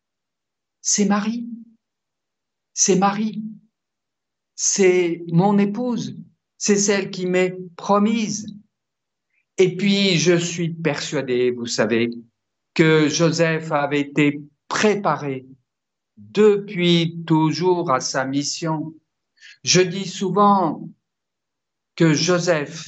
C'est 0.81 1.07
Marie. 1.07 1.49
C'est 2.75 2.97
Marie 2.97 3.43
c'est 4.65 5.25
mon 5.27 5.59
épouse, 5.59 6.17
c'est 6.57 6.77
celle 6.77 7.11
qui 7.11 7.27
m'est 7.27 7.57
promise. 7.77 8.47
Et 9.59 9.77
puis, 9.77 10.19
je 10.19 10.37
suis 10.37 10.71
persuadé, 10.71 11.51
vous 11.51 11.67
savez, 11.67 12.11
que 12.73 13.09
Joseph 13.09 13.73
avait 13.73 14.01
été 14.01 14.41
préparé 14.69 15.47
depuis 16.17 17.25
toujours 17.27 17.91
à 17.91 17.99
sa 17.99 18.25
mission. 18.25 18.95
Je 19.65 19.81
dis 19.81 20.07
souvent 20.07 20.89
que 21.97 22.15
Joseph 22.15 22.87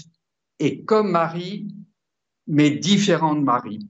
comme 0.85 1.11
Marie, 1.11 1.69
mais 2.47 2.71
différent 2.71 3.35
de 3.35 3.41
Marie. 3.41 3.89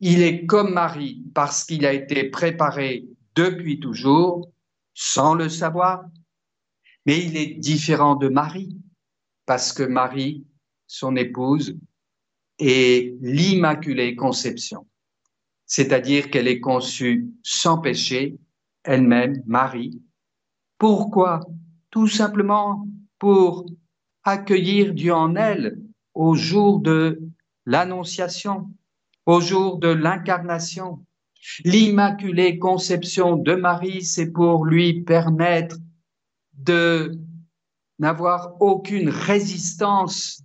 Il 0.00 0.22
est 0.22 0.46
comme 0.46 0.72
Marie 0.72 1.24
parce 1.34 1.64
qu'il 1.64 1.84
a 1.84 1.92
été 1.92 2.24
préparé 2.24 3.06
depuis 3.34 3.80
toujours, 3.80 4.50
sans 4.94 5.34
le 5.34 5.48
savoir, 5.48 6.04
mais 7.06 7.24
il 7.24 7.36
est 7.36 7.54
différent 7.54 8.16
de 8.16 8.28
Marie, 8.28 8.76
parce 9.46 9.72
que 9.72 9.82
Marie, 9.82 10.44
son 10.86 11.16
épouse, 11.16 11.76
est 12.58 13.16
l'Immaculée 13.20 14.16
Conception, 14.16 14.86
c'est-à-dire 15.66 16.30
qu'elle 16.30 16.48
est 16.48 16.60
conçue 16.60 17.30
sans 17.42 17.78
péché, 17.78 18.38
elle-même, 18.84 19.42
Marie. 19.46 20.02
Pourquoi? 20.78 21.40
Tout 21.90 22.08
simplement 22.08 22.86
pour 23.18 23.66
accueillir 24.24 24.94
Dieu 24.94 25.14
en 25.14 25.36
elle 25.36 25.78
au 26.14 26.34
jour 26.34 26.80
de 26.80 27.20
l'Annonciation, 27.66 28.70
au 29.26 29.40
jour 29.40 29.78
de 29.78 29.88
l'incarnation. 29.88 31.04
L'Immaculée 31.64 32.58
Conception 32.58 33.36
de 33.36 33.54
Marie, 33.54 34.04
c'est 34.04 34.30
pour 34.30 34.64
lui 34.64 35.02
permettre 35.02 35.76
de 36.54 37.18
n'avoir 37.98 38.60
aucune 38.60 39.08
résistance 39.08 40.42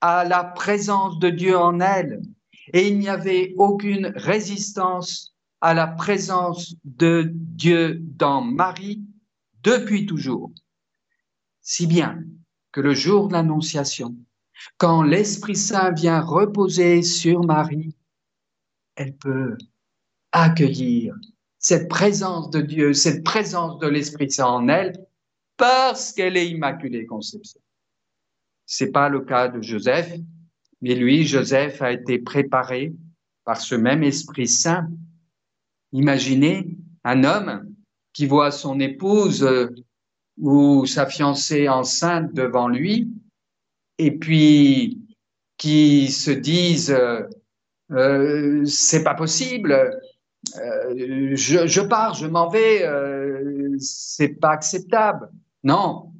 à 0.00 0.24
la 0.24 0.44
présence 0.44 1.18
de 1.18 1.30
Dieu 1.30 1.56
en 1.56 1.80
elle. 1.80 2.20
Et 2.72 2.88
il 2.88 2.98
n'y 2.98 3.08
avait 3.08 3.54
aucune 3.56 4.12
résistance 4.14 5.34
à 5.60 5.74
la 5.74 5.86
présence 5.86 6.74
de 6.84 7.30
Dieu 7.32 7.98
dans 8.00 8.42
Marie 8.42 9.02
depuis 9.62 10.06
toujours. 10.06 10.50
si 11.60 11.86
bien 11.86 12.18
que 12.72 12.80
le 12.80 12.94
jour 12.94 13.28
de 13.28 13.34
l'Annonciation, 13.34 14.16
quand 14.78 15.02
l'Esprit 15.02 15.56
Saint 15.56 15.92
vient 15.92 16.20
reposer 16.20 17.02
sur 17.02 17.44
Marie, 17.44 17.94
elle 18.96 19.16
peut 19.16 19.56
accueillir 20.32 21.14
cette 21.58 21.88
présence 21.88 22.50
de 22.50 22.60
Dieu, 22.60 22.92
cette 22.94 23.22
présence 23.22 23.78
de 23.78 23.86
l'Esprit 23.86 24.30
Saint 24.30 24.46
en 24.46 24.68
elle, 24.68 25.06
parce 25.56 26.12
qu'elle 26.12 26.36
est 26.36 26.48
Immaculée 26.48 27.06
Conception. 27.06 27.60
C'est 28.66 28.90
pas 28.90 29.08
le 29.08 29.20
cas 29.20 29.48
de 29.48 29.60
Joseph, 29.60 30.12
mais 30.80 30.94
lui, 30.94 31.26
Joseph 31.26 31.80
a 31.82 31.92
été 31.92 32.18
préparé 32.18 32.94
par 33.44 33.60
ce 33.60 33.74
même 33.74 34.02
Esprit 34.02 34.48
Saint. 34.48 34.88
Imaginez 35.92 36.76
un 37.04 37.22
homme 37.24 37.72
qui 38.12 38.26
voit 38.26 38.50
son 38.50 38.80
épouse 38.80 39.44
euh, 39.44 39.68
ou 40.38 40.86
sa 40.86 41.06
fiancée 41.06 41.68
enceinte 41.68 42.32
devant 42.32 42.68
lui, 42.68 43.10
et 43.98 44.12
puis 44.18 45.00
qui 45.58 46.08
se 46.08 46.30
disent 46.30 46.90
euh, 46.90 47.22
euh, 47.92 48.64
c'est 48.64 49.04
pas 49.04 49.14
possible, 49.14 49.72
euh, 50.56 51.36
je, 51.36 51.66
je, 51.66 51.80
pars, 51.80 52.14
je 52.14 52.26
m'en 52.26 52.48
vais, 52.48 52.84
euh, 52.84 53.74
c'est 53.78 54.40
pas 54.40 54.50
acceptable. 54.50 55.30
Non, 55.62 56.12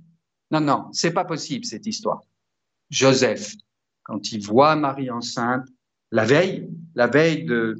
non, 0.50 0.60
non, 0.60 0.88
c'est 0.92 1.12
pas 1.12 1.24
possible 1.24 1.64
cette 1.64 1.86
histoire. 1.86 2.20
Joseph, 2.90 3.54
quand 4.02 4.32
il 4.32 4.44
voit 4.44 4.76
Marie 4.76 5.10
enceinte, 5.10 5.66
la 6.10 6.24
veille, 6.24 6.68
la 6.94 7.06
veille 7.06 7.44
de, 7.44 7.76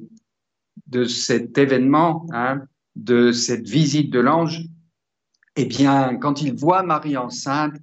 de 0.86 1.04
cet 1.04 1.58
événement, 1.58 2.26
hein, 2.32 2.62
de 2.96 3.30
cette 3.30 3.68
visite 3.68 4.10
de 4.10 4.20
l'ange, 4.20 4.62
eh 5.56 5.66
bien, 5.66 6.16
quand 6.16 6.42
il 6.42 6.54
voit 6.54 6.82
Marie 6.82 7.16
enceinte, 7.16 7.75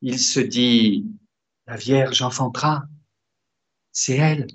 il 0.00 0.18
se 0.18 0.40
dit, 0.40 1.06
la 1.66 1.76
Vierge 1.76 2.22
enfantera. 2.22 2.84
C'est 3.92 4.16
elle, 4.16 4.46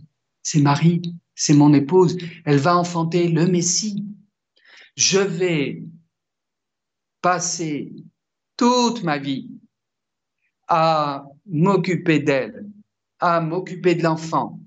c'est 0.44 0.62
Marie, 0.62 1.02
c'est 1.36 1.54
mon 1.54 1.74
épouse. 1.74 2.18
Elle 2.46 2.60
va 2.60 2.78
enfanter 2.78 3.28
le 3.28 3.48
Messie. 3.48 4.06
Je 4.96 5.20
vais 5.20 5.84
passer 7.22 7.94
toute 8.58 9.04
ma 9.04 9.18
vie 9.18 9.50
à 10.68 11.26
m'occuper 11.46 12.20
d'elle, 12.20 12.70
à 13.20 13.42
m'occuper 13.42 13.96
de 13.96 14.04
l'enfant. 14.04 14.60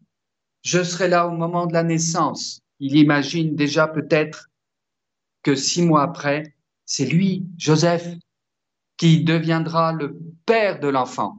Je 0.63 0.83
serai 0.83 1.09
là 1.09 1.27
au 1.27 1.31
moment 1.31 1.67
de 1.67 1.73
la 1.73 1.83
naissance. 1.83 2.61
Il 2.81 2.97
imagine 2.97 3.55
déjà 3.55 3.87
peut-être 3.87 4.51
que 5.43 5.55
six 5.55 5.83
mois 5.83 6.03
après, 6.03 6.54
c'est 6.87 7.07
lui, 7.07 7.47
Joseph, 7.57 8.09
qui 8.97 9.25
deviendra 9.25 9.93
le 9.93 10.19
père 10.47 10.81
de 10.81 10.89
l'enfant. 10.89 11.39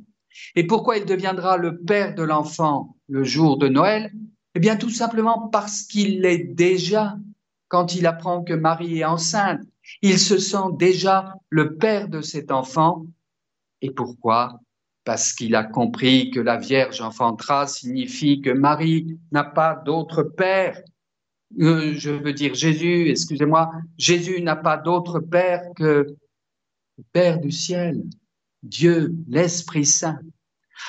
Et 0.55 0.67
pourquoi 0.67 0.97
il 0.97 1.05
deviendra 1.05 1.57
le 1.57 1.79
père 1.79 2.15
de 2.15 2.23
l'enfant 2.23 2.95
le 3.07 3.23
jour 3.23 3.57
de 3.57 3.67
Noël? 3.67 4.11
Eh 4.55 4.59
bien, 4.59 4.75
tout 4.75 4.89
simplement 4.89 5.49
parce 5.49 5.83
qu'il 5.83 6.21
l'est 6.21 6.53
déjà 6.53 7.17
quand 7.67 7.95
il 7.95 8.05
apprend 8.07 8.43
que 8.43 8.53
Marie 8.53 8.99
est 8.99 9.05
enceinte. 9.05 9.61
Il 10.01 10.19
se 10.19 10.37
sent 10.37 10.73
déjà 10.73 11.35
le 11.49 11.75
père 11.75 12.07
de 12.07 12.21
cet 12.21 12.51
enfant. 12.51 13.05
Et 13.81 13.91
pourquoi? 13.91 14.59
Parce 15.03 15.33
qu'il 15.33 15.55
a 15.55 15.63
compris 15.63 16.31
que 16.31 16.39
la 16.39 16.57
Vierge 16.57 17.01
enfantera 17.01 17.67
signifie 17.67 18.41
que 18.41 18.49
Marie 18.49 19.19
n'a 19.31 19.43
pas 19.43 19.75
d'autre 19.75 20.23
père. 20.23 20.81
Euh, 21.59 21.93
je 21.97 22.11
veux 22.11 22.33
dire 22.33 22.53
Jésus, 22.53 23.09
excusez-moi, 23.09 23.71
Jésus 23.97 24.41
n'a 24.41 24.55
pas 24.55 24.77
d'autre 24.77 25.19
père 25.19 25.61
que 25.75 26.05
le 26.97 27.03
Père 27.11 27.39
du 27.39 27.51
ciel. 27.51 28.03
Dieu, 28.63 29.13
l'Esprit 29.27 29.85
Saint. 29.85 30.19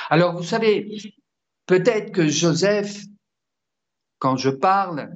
Alors, 0.09 0.37
vous 0.37 0.43
savez, 0.43 0.99
peut-être 1.67 2.13
que 2.13 2.27
Joseph, 2.27 3.03
quand 4.19 4.37
je 4.37 4.51
parle, 4.51 5.11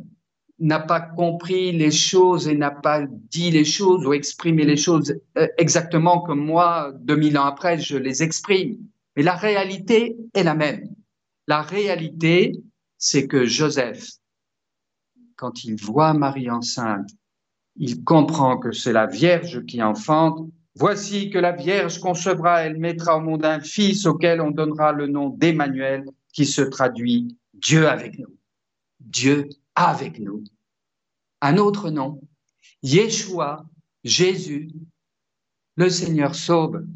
n'a 0.58 0.78
pas 0.78 1.00
compris 1.00 1.72
les 1.72 1.90
choses 1.90 2.46
et 2.46 2.54
n'a 2.54 2.70
pas 2.70 3.06
dit 3.08 3.50
les 3.50 3.64
choses 3.64 4.06
ou 4.06 4.12
exprimé 4.12 4.64
les 4.64 4.76
choses 4.76 5.14
euh, 5.38 5.48
exactement 5.56 6.20
comme 6.20 6.44
moi, 6.44 6.92
2000 7.00 7.38
ans 7.38 7.46
après, 7.46 7.78
je 7.78 7.96
les 7.96 8.22
exprime. 8.22 8.76
Mais 9.16 9.22
la 9.22 9.34
réalité 9.34 10.16
est 10.34 10.42
la 10.42 10.54
même. 10.54 10.94
La 11.46 11.62
réalité, 11.62 12.52
c'est 12.98 13.26
que 13.26 13.46
Joseph, 13.46 14.06
quand 15.40 15.64
il 15.64 15.74
voit 15.74 16.12
Marie 16.12 16.50
enceinte, 16.50 17.08
il 17.76 18.04
comprend 18.04 18.58
que 18.58 18.72
c'est 18.72 18.92
la 18.92 19.06
Vierge 19.06 19.64
qui 19.64 19.82
enfante 19.82 20.50
Voici 20.76 21.30
que 21.30 21.38
la 21.38 21.52
Vierge 21.52 21.98
concevra, 21.98 22.62
elle 22.62 22.78
mettra 22.78 23.16
au 23.16 23.20
monde 23.20 23.44
un 23.44 23.60
fils 23.60 24.06
auquel 24.06 24.40
on 24.40 24.50
donnera 24.50 24.92
le 24.92 25.08
nom 25.08 25.30
d'Emmanuel, 25.30 26.04
qui 26.32 26.46
se 26.46 26.62
traduit 26.62 27.36
Dieu 27.54 27.88
avec 27.88 28.18
nous. 28.18 28.36
Dieu 29.00 29.48
avec 29.74 30.20
nous. 30.20 30.44
Un 31.40 31.56
autre 31.56 31.90
nom, 31.90 32.20
Yeshua, 32.82 33.64
Jésus, 34.04 34.70
le 35.76 35.90
Seigneur 35.90 36.34
sauve. 36.34 36.86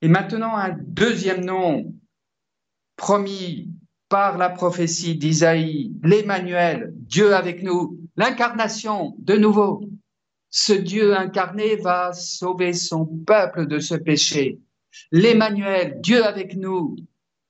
Et 0.00 0.08
maintenant 0.08 0.54
un 0.54 0.76
deuxième 0.78 1.44
nom 1.44 1.92
promis 2.96 3.71
par 4.12 4.36
la 4.36 4.50
prophétie 4.50 5.16
d'Isaïe, 5.16 5.90
l'Emmanuel, 6.02 6.92
Dieu 6.98 7.34
avec 7.34 7.62
nous, 7.62 7.98
l'incarnation 8.18 9.14
de 9.16 9.36
nouveau 9.38 9.80
ce 10.50 10.74
Dieu 10.74 11.16
incarné 11.16 11.76
va 11.76 12.12
sauver 12.12 12.74
son 12.74 13.06
peuple 13.06 13.66
de 13.66 13.78
ce 13.78 13.94
péché. 13.94 14.60
L'Emmanuel, 15.12 15.98
Dieu 16.02 16.22
avec 16.26 16.56
nous, 16.56 16.94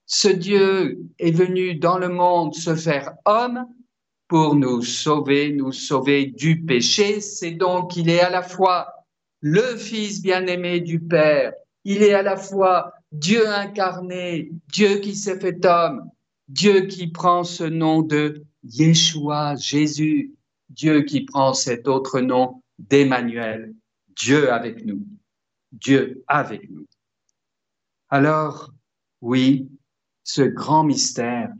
ce 0.07 0.29
Dieu 0.29 1.01
est 1.19 1.33
venu 1.33 1.75
dans 1.75 1.99
le 1.99 2.09
monde 2.09 2.55
se 2.55 2.77
faire 2.77 3.15
homme 3.25 3.67
pour 4.29 4.55
nous 4.55 4.83
sauver, 4.83 5.53
nous 5.53 5.73
sauver 5.73 6.27
du 6.27 6.63
péché. 6.63 7.21
C'est 7.21 7.51
donc 7.51 7.91
qu'il 7.91 8.09
est 8.09 8.21
à 8.21 8.31
la 8.31 8.43
fois 8.43 8.87
le 9.41 9.77
Fils 9.77 10.23
bien-aimé 10.23 10.79
du 10.79 11.01
Père, 11.01 11.55
il 11.83 12.05
est 12.05 12.15
à 12.15 12.23
la 12.23 12.37
fois 12.37 12.93
Dieu 13.11 13.49
incarné, 13.49 14.53
Dieu 14.73 14.99
qui 14.99 15.17
s'est 15.17 15.41
fait 15.41 15.67
homme, 15.67 16.09
Dieu 16.49 16.83
qui 16.83 17.09
prend 17.09 17.45
ce 17.45 17.65
nom 17.65 18.03
de 18.03 18.45
Yeshua, 18.65 19.57
Jésus, 19.57 20.35
Dieu 20.69 21.03
qui 21.03 21.25
prend 21.25 21.55
cet 21.55 21.89
autre 21.89 22.21
nom 22.21 22.63
d'Emmanuel, 22.79 23.75
Dieu 24.17 24.53
avec 24.53 24.85
nous, 24.85 25.07
Dieu 25.73 26.25
avec 26.27 26.71
nous. 26.71 26.87
Alors, 28.09 28.71
oui, 29.21 29.69
ce 30.25 30.43
grand 30.43 30.85
mystère, 30.85 31.53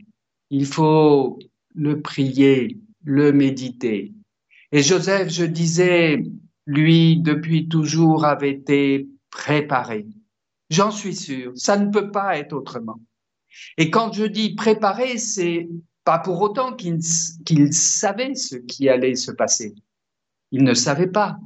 il 0.49 0.65
faut 0.65 1.39
le 1.73 2.01
prier, 2.01 2.79
le 3.03 3.31
méditer. 3.31 4.13
Et 4.71 4.81
Joseph, 4.81 5.29
je 5.29 5.45
disais, 5.45 6.23
lui, 6.65 7.17
depuis 7.17 7.67
toujours, 7.67 8.25
avait 8.25 8.51
été 8.51 9.07
préparé. 9.29 10.07
J'en 10.69 10.91
suis 10.91 11.15
sûr, 11.15 11.51
ça 11.55 11.77
ne 11.77 11.91
peut 11.91 12.11
pas 12.11 12.37
être 12.37 12.53
autrement. 12.53 12.99
Et 13.77 13.89
quand 13.89 14.13
je 14.13 14.25
dis 14.25 14.55
préparé, 14.55 15.17
c'est 15.17 15.67
pas 16.03 16.19
pour 16.19 16.41
autant 16.41 16.75
qu'il 16.75 17.73
savait 17.73 18.35
ce 18.35 18.55
qui 18.55 18.89
allait 18.89 19.15
se 19.15 19.31
passer. 19.31 19.73
Il 20.51 20.63
ne 20.63 20.73
savait 20.73 21.07
pas. 21.07 21.37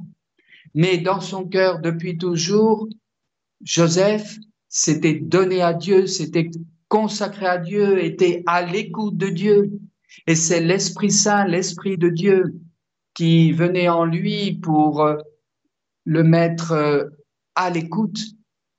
Mais 0.74 0.98
dans 0.98 1.20
son 1.20 1.46
cœur, 1.46 1.80
depuis 1.80 2.18
toujours, 2.18 2.88
Joseph 3.62 4.38
s'était 4.68 5.14
donné 5.14 5.62
à 5.62 5.72
Dieu, 5.72 6.06
s'était 6.06 6.50
consacré 6.88 7.46
à 7.46 7.58
Dieu, 7.58 8.02
était 8.02 8.42
à 8.46 8.62
l'écoute 8.62 9.16
de 9.16 9.28
Dieu. 9.28 9.70
Et 10.26 10.34
c'est 10.34 10.60
l'Esprit 10.60 11.10
Saint, 11.10 11.46
l'Esprit 11.46 11.96
de 11.96 12.08
Dieu, 12.08 12.60
qui 13.14 13.52
venait 13.52 13.88
en 13.88 14.04
lui 14.04 14.54
pour 14.54 15.02
euh, 15.02 15.16
le 16.04 16.22
mettre 16.22 16.72
euh, 16.72 17.04
à 17.54 17.70
l'écoute, 17.70 18.20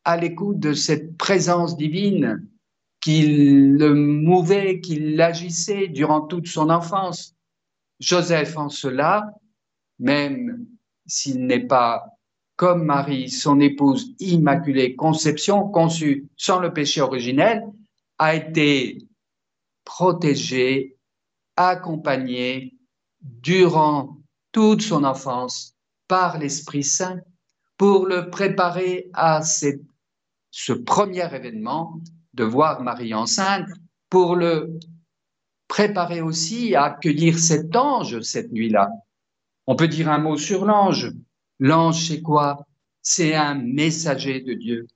à 0.04 0.18
l'écoute 0.18 0.60
de 0.60 0.74
cette 0.74 1.18
présence 1.18 1.78
divine 1.78 2.48
qui 3.02 3.22
le 3.22 3.94
mouvait, 3.94 4.82
qui 4.82 5.00
l'agissait 5.00 5.88
durant 5.88 6.22
toute 6.22 6.48
son 6.48 6.70
enfance. 6.70 7.36
Joseph, 8.00 8.58
en 8.58 8.70
cela, 8.70 9.34
même 10.00 10.66
s'il 11.06 11.46
n'est 11.46 11.66
pas 11.66 12.06
comme 12.56 12.84
Marie, 12.84 13.30
son 13.30 13.62
épouse 13.62 14.14
immaculée 14.20 14.96
conception, 14.96 15.70
conçue 15.70 16.28
sans 16.36 16.60
le 16.60 16.74
péché 16.74 17.00
originel, 17.00 17.64
a 18.18 18.36
été 18.36 18.98
protégé, 19.86 20.98
accompagné 21.56 22.76
durant 23.22 24.18
toute 24.52 24.82
son 24.82 25.06
enfance 25.06 25.76
par 26.10 26.38
l'Esprit 26.38 26.84
Saint 26.84 27.22
pour 27.78 28.08
le 28.08 28.30
préparer 28.30 29.10
à 29.14 29.42
ce 29.42 30.74
premier 30.74 31.34
événement 31.34 32.02
de 32.40 32.46
voir 32.46 32.82
Marie 32.82 33.14
enceinte, 33.14 33.68
pour 34.10 34.38
le 34.38 34.80
préparer 35.68 36.22
aussi 36.22 36.74
à 36.74 36.86
accueillir 36.86 37.38
cet 37.38 37.76
ange 37.76 38.22
cette 38.22 38.54
nuit-là, 38.54 38.90
on 39.68 39.76
peut 39.76 39.90
dire 39.90 40.10
un 40.10 40.20
mot 40.20 40.38
sur 40.38 40.64
l'ange. 40.64 41.12
L'ange, 41.60 42.08
c'est 42.08 42.22
quoi? 42.22 42.66
C'est 43.02 43.36
un 43.36 43.56
messager 43.56 44.40
de 44.40 44.54
Dieu. 44.54 44.88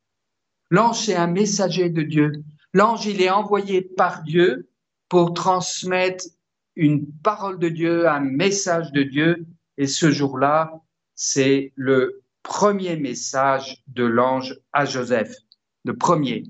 L'ange, 0.71 0.99
c'est 0.99 1.17
un 1.17 1.27
messager 1.27 1.89
de 1.89 2.01
Dieu. 2.01 2.31
L'ange, 2.73 3.05
il 3.05 3.21
est 3.21 3.29
envoyé 3.29 3.81
par 3.81 4.23
Dieu 4.23 4.69
pour 5.09 5.33
transmettre 5.33 6.23
une 6.77 7.05
parole 7.23 7.59
de 7.59 7.67
Dieu, 7.67 8.07
un 8.07 8.21
message 8.21 8.91
de 8.93 9.03
Dieu. 9.03 9.45
Et 9.77 9.87
ce 9.87 10.11
jour-là, 10.11 10.71
c'est 11.13 11.73
le 11.75 12.23
premier 12.41 12.95
message 12.95 13.83
de 13.87 14.05
l'ange 14.05 14.57
à 14.71 14.85
Joseph. 14.85 15.35
Le 15.83 15.97
premier. 15.97 16.45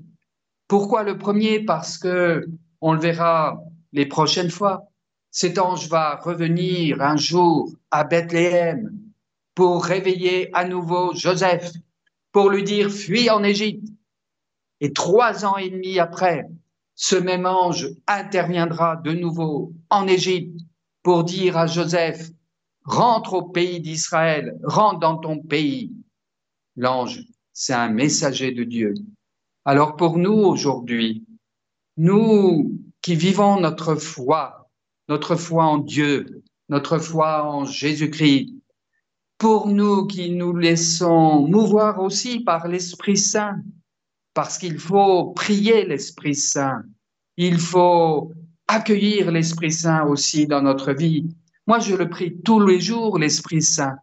Pourquoi 0.74 1.04
le 1.04 1.16
premier? 1.16 1.60
Parce 1.60 1.98
que 1.98 2.48
on 2.80 2.94
le 2.94 2.98
verra 2.98 3.62
les 3.92 4.06
prochaines 4.06 4.50
fois. 4.50 4.90
Cet 5.30 5.56
ange 5.60 5.88
va 5.88 6.16
revenir 6.16 7.00
un 7.00 7.16
jour 7.16 7.70
à 7.92 8.02
Bethléem 8.02 8.90
pour 9.54 9.84
réveiller 9.84 10.52
à 10.52 10.64
nouveau 10.64 11.14
Joseph, 11.14 11.70
pour 12.32 12.50
lui 12.50 12.64
dire 12.64 12.90
fuis 12.90 13.30
en 13.30 13.44
Égypte. 13.44 13.86
Et 14.80 14.92
trois 14.92 15.44
ans 15.44 15.56
et 15.58 15.70
demi 15.70 16.00
après, 16.00 16.44
ce 16.96 17.14
même 17.14 17.46
ange 17.46 17.90
interviendra 18.08 18.96
de 18.96 19.12
nouveau 19.12 19.72
en 19.90 20.08
Égypte 20.08 20.58
pour 21.04 21.22
dire 21.22 21.56
à 21.56 21.68
Joseph, 21.68 22.30
rentre 22.82 23.34
au 23.34 23.42
pays 23.42 23.78
d'Israël, 23.78 24.58
rentre 24.64 24.98
dans 24.98 25.18
ton 25.18 25.38
pays. 25.38 25.92
L'ange, 26.74 27.20
c'est 27.52 27.74
un 27.74 27.90
messager 27.90 28.50
de 28.50 28.64
Dieu. 28.64 28.94
Alors 29.66 29.96
pour 29.96 30.18
nous 30.18 30.32
aujourd'hui, 30.32 31.24
nous 31.96 32.78
qui 33.00 33.14
vivons 33.14 33.60
notre 33.60 33.94
foi, 33.94 34.68
notre 35.08 35.36
foi 35.36 35.64
en 35.64 35.78
Dieu, 35.78 36.42
notre 36.68 36.98
foi 36.98 37.48
en 37.48 37.64
Jésus-Christ, 37.64 38.54
pour 39.38 39.68
nous 39.68 40.06
qui 40.06 40.30
nous 40.30 40.54
laissons 40.54 41.46
mouvoir 41.48 42.00
aussi 42.00 42.40
par 42.40 42.68
l'Esprit 42.68 43.16
Saint, 43.16 43.56
parce 44.34 44.58
qu'il 44.58 44.78
faut 44.78 45.32
prier 45.32 45.86
l'Esprit 45.86 46.34
Saint, 46.34 46.82
il 47.38 47.58
faut 47.58 48.32
accueillir 48.66 49.30
l'Esprit 49.30 49.72
Saint 49.72 50.04
aussi 50.04 50.46
dans 50.46 50.62
notre 50.62 50.92
vie. 50.92 51.26
Moi, 51.66 51.78
je 51.78 51.94
le 51.94 52.10
prie 52.10 52.38
tous 52.42 52.60
les 52.60 52.80
jours, 52.80 53.18
l'Esprit 53.18 53.62
Saint. 53.62 53.96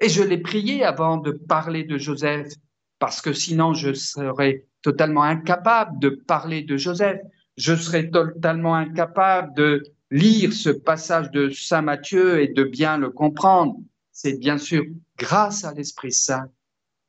Et 0.00 0.08
je 0.08 0.22
l'ai 0.22 0.38
prié 0.38 0.84
avant 0.84 1.18
de 1.18 1.32
parler 1.32 1.84
de 1.84 1.98
Joseph, 1.98 2.54
parce 2.98 3.20
que 3.20 3.32
sinon 3.32 3.74
je 3.74 3.92
serais 3.92 4.66
totalement 4.82 5.22
incapable 5.22 5.98
de 5.98 6.10
parler 6.10 6.62
de 6.62 6.76
Joseph. 6.76 7.20
Je 7.56 7.74
serais 7.74 8.10
totalement 8.10 8.74
incapable 8.74 9.54
de 9.54 9.82
lire 10.10 10.52
ce 10.52 10.70
passage 10.70 11.30
de 11.30 11.50
Saint 11.50 11.82
Matthieu 11.82 12.40
et 12.40 12.48
de 12.48 12.64
bien 12.64 12.98
le 12.98 13.10
comprendre. 13.10 13.76
C'est 14.10 14.38
bien 14.38 14.58
sûr 14.58 14.84
grâce 15.16 15.64
à 15.64 15.72
l'Esprit 15.72 16.12
Saint, 16.12 16.50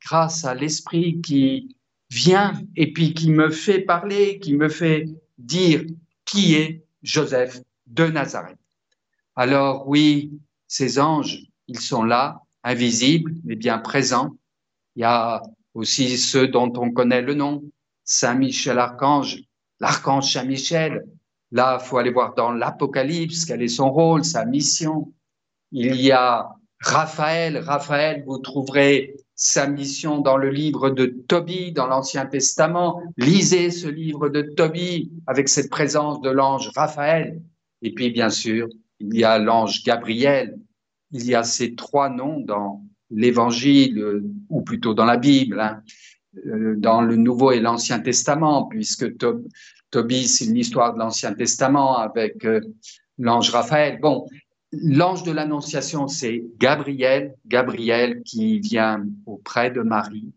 grâce 0.02 0.44
à 0.44 0.54
l'Esprit 0.54 1.20
qui 1.20 1.76
vient 2.10 2.54
et 2.76 2.92
puis 2.92 3.12
qui 3.12 3.30
me 3.30 3.50
fait 3.50 3.80
parler, 3.80 4.38
qui 4.38 4.54
me 4.54 4.68
fait 4.68 5.08
dire 5.38 5.84
qui 6.24 6.54
est 6.54 6.84
Joseph 7.02 7.60
de 7.86 8.06
Nazareth. 8.06 8.58
Alors 9.36 9.88
oui, 9.88 10.38
ces 10.66 10.98
anges, 10.98 11.40
ils 11.68 11.80
sont 11.80 12.04
là, 12.04 12.40
invisibles, 12.62 13.34
mais 13.44 13.56
bien 13.56 13.78
présents. 13.78 14.36
Il 14.96 15.00
y 15.00 15.04
a 15.04 15.42
aussi 15.74 16.16
ceux 16.16 16.48
dont 16.48 16.72
on 16.76 16.90
connaît 16.90 17.22
le 17.22 17.34
nom, 17.34 17.62
Saint 18.04 18.34
Michel 18.34 18.78
Archange, 18.78 19.42
l'archange 19.80 20.32
Saint 20.32 20.44
Michel. 20.44 21.04
Là, 21.50 21.78
faut 21.78 21.98
aller 21.98 22.10
voir 22.10 22.34
dans 22.34 22.52
l'Apocalypse 22.52 23.44
quel 23.44 23.62
est 23.62 23.68
son 23.68 23.90
rôle, 23.90 24.24
sa 24.24 24.44
mission. 24.44 25.12
Il 25.72 25.96
y 26.00 26.10
a 26.12 26.54
Raphaël. 26.80 27.58
Raphaël, 27.58 28.24
vous 28.26 28.38
trouverez 28.38 29.14
sa 29.34 29.66
mission 29.66 30.18
dans 30.18 30.36
le 30.36 30.50
livre 30.50 30.90
de 30.90 31.06
Tobie, 31.06 31.72
dans 31.72 31.86
l'Ancien 31.86 32.26
Testament. 32.26 33.02
Lisez 33.16 33.70
ce 33.70 33.88
livre 33.88 34.28
de 34.28 34.42
Tobie 34.42 35.10
avec 35.26 35.48
cette 35.48 35.70
présence 35.70 36.20
de 36.20 36.30
l'ange 36.30 36.70
Raphaël. 36.76 37.40
Et 37.82 37.92
puis, 37.92 38.10
bien 38.10 38.30
sûr, 38.30 38.68
il 39.00 39.14
y 39.14 39.24
a 39.24 39.38
l'ange 39.38 39.82
Gabriel. 39.84 40.58
Il 41.10 41.24
y 41.26 41.34
a 41.34 41.42
ces 41.42 41.74
trois 41.74 42.08
noms 42.08 42.40
dans 42.40 42.83
l'Évangile, 43.14 44.22
ou 44.48 44.62
plutôt 44.62 44.94
dans 44.94 45.04
la 45.04 45.16
Bible, 45.16 45.60
hein, 45.60 45.82
euh, 46.46 46.74
dans 46.76 47.00
le 47.00 47.16
Nouveau 47.16 47.52
et 47.52 47.60
l'Ancien 47.60 48.00
Testament, 48.00 48.66
puisque 48.66 49.16
Tobie, 49.90 50.28
c'est 50.28 50.46
une 50.46 50.56
histoire 50.56 50.94
de 50.94 50.98
l'Ancien 50.98 51.34
Testament 51.34 51.98
avec 51.98 52.44
euh, 52.44 52.60
l'ange 53.18 53.50
Raphaël. 53.50 53.98
Bon, 54.00 54.26
L'ange 54.82 55.22
de 55.22 55.30
l'Annonciation, 55.30 56.08
c'est 56.08 56.44
Gabriel, 56.58 57.34
Gabriel 57.46 58.22
qui 58.22 58.58
vient 58.58 59.06
auprès 59.24 59.70
de 59.70 59.82
Marie 59.82 60.32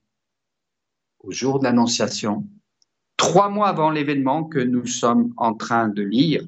au 1.20 1.32
jour 1.32 1.60
de 1.60 1.63
l'Annonciation, 1.63 2.48
trois 3.18 3.50
mois 3.50 3.70
avant 3.70 3.90
l'événement 3.90 4.44
que 4.44 4.60
nous 4.60 4.86
sommes 4.86 5.34
en 5.38 5.56
train 5.56 5.90
de 5.90 6.04
lire, 6.04 6.44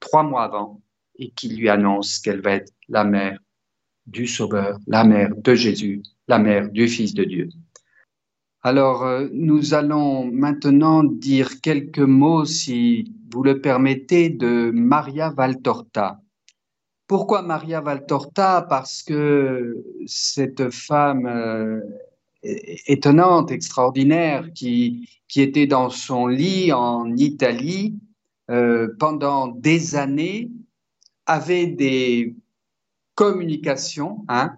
trois 0.00 0.22
mois 0.22 0.44
avant, 0.44 0.80
et 1.16 1.30
qui 1.30 1.48
lui 1.48 1.68
annonce 1.68 2.18
qu'elle 2.18 2.40
va 2.40 2.52
être 2.52 2.72
la 2.88 3.04
mère 3.04 3.38
du 4.06 4.26
Sauveur, 4.26 4.78
la 4.86 5.04
mère 5.04 5.30
de 5.36 5.54
Jésus, 5.54 6.02
la 6.28 6.38
mère 6.38 6.70
du 6.70 6.88
Fils 6.88 7.14
de 7.14 7.24
Dieu. 7.24 7.48
Alors, 8.62 9.04
euh, 9.04 9.28
nous 9.32 9.74
allons 9.74 10.24
maintenant 10.24 11.04
dire 11.04 11.60
quelques 11.60 11.98
mots, 11.98 12.44
si 12.44 13.12
vous 13.32 13.42
le 13.42 13.60
permettez, 13.60 14.28
de 14.28 14.70
Maria 14.74 15.30
Valtorta. 15.30 16.20
Pourquoi 17.06 17.42
Maria 17.42 17.80
Valtorta? 17.80 18.66
Parce 18.68 19.04
que 19.04 19.84
cette 20.06 20.70
femme 20.70 21.26
euh, 21.26 21.80
étonnante, 22.42 23.52
extraordinaire, 23.52 24.52
qui, 24.52 25.08
qui 25.28 25.42
était 25.42 25.68
dans 25.68 25.90
son 25.90 26.26
lit 26.26 26.72
en 26.72 27.14
Italie 27.16 27.94
euh, 28.50 28.88
pendant 28.98 29.48
des 29.48 29.94
années, 29.94 30.50
avait 31.26 31.66
des 31.66 32.34
communications, 33.16 34.24
hein, 34.28 34.52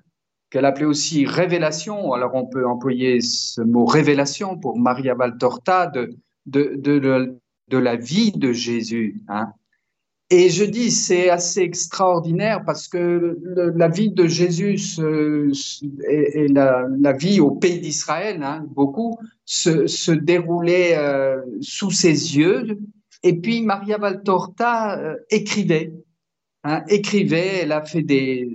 qu'elle 0.50 0.66
appelait 0.66 0.84
aussi 0.84 1.24
révélation. 1.24 2.12
Alors 2.12 2.34
on 2.34 2.44
peut 2.44 2.66
employer 2.66 3.22
ce 3.22 3.62
mot 3.62 3.86
révélation 3.86 4.58
pour 4.58 4.78
Maria 4.78 5.14
Valtorta 5.14 5.86
de, 5.86 6.10
de, 6.44 6.74
de, 6.76 7.38
de 7.68 7.78
la 7.78 7.96
vie 7.96 8.32
de 8.32 8.52
Jésus. 8.52 9.22
Hein. 9.28 9.52
Et 10.30 10.50
je 10.50 10.64
dis, 10.64 10.90
c'est 10.90 11.30
assez 11.30 11.62
extraordinaire 11.62 12.62
parce 12.66 12.86
que 12.86 13.38
la 13.74 13.88
vie 13.88 14.10
de 14.10 14.26
Jésus 14.26 14.76
et, 16.06 16.48
la, 16.48 17.12
vie 17.12 17.40
au 17.40 17.52
pays 17.52 17.80
d'Israël, 17.80 18.42
hein, 18.42 18.66
beaucoup, 18.74 19.16
se, 19.46 19.86
se 19.86 20.12
déroulait 20.12 20.98
euh, 20.98 21.40
sous 21.62 21.90
ses 21.90 22.36
yeux. 22.36 22.78
Et 23.22 23.40
puis 23.40 23.62
Maria 23.62 23.96
Valtorta 23.96 24.98
euh, 24.98 25.16
écrivait, 25.30 25.94
hein, 26.64 26.82
écrivait, 26.88 27.60
elle 27.62 27.72
a 27.72 27.84
fait 27.84 28.02
des, 28.02 28.48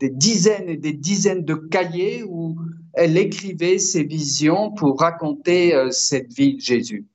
dizaines 0.00 0.68
et 0.68 0.76
des 0.76 0.92
dizaines 0.92 1.44
de 1.44 1.54
cahiers 1.54 2.22
où 2.22 2.56
elle 2.92 3.16
écrivait 3.16 3.78
ses 3.78 4.04
visions 4.04 4.72
pour 4.72 5.00
raconter 5.00 5.74
euh, 5.74 5.90
cette 5.90 6.32
vie 6.32 6.56
de 6.56 6.60
Jésus. 6.60 7.06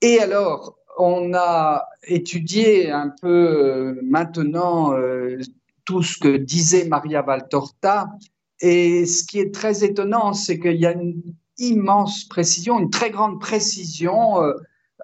Et 0.00 0.18
alors, 0.20 0.78
on 0.98 1.34
a 1.34 1.84
étudié 2.06 2.90
un 2.90 3.12
peu 3.20 3.28
euh, 3.28 4.00
maintenant 4.02 4.94
euh, 4.94 5.38
tout 5.84 6.02
ce 6.02 6.18
que 6.18 6.36
disait 6.36 6.88
Maria 6.88 7.22
Valtorta. 7.22 8.08
Et 8.60 9.06
ce 9.06 9.24
qui 9.24 9.38
est 9.38 9.54
très 9.54 9.84
étonnant, 9.84 10.32
c'est 10.32 10.58
qu'il 10.58 10.80
y 10.80 10.86
a 10.86 10.92
une 10.92 11.22
immense 11.58 12.24
précision, 12.24 12.78
une 12.78 12.90
très 12.90 13.10
grande 13.10 13.40
précision, 13.40 14.36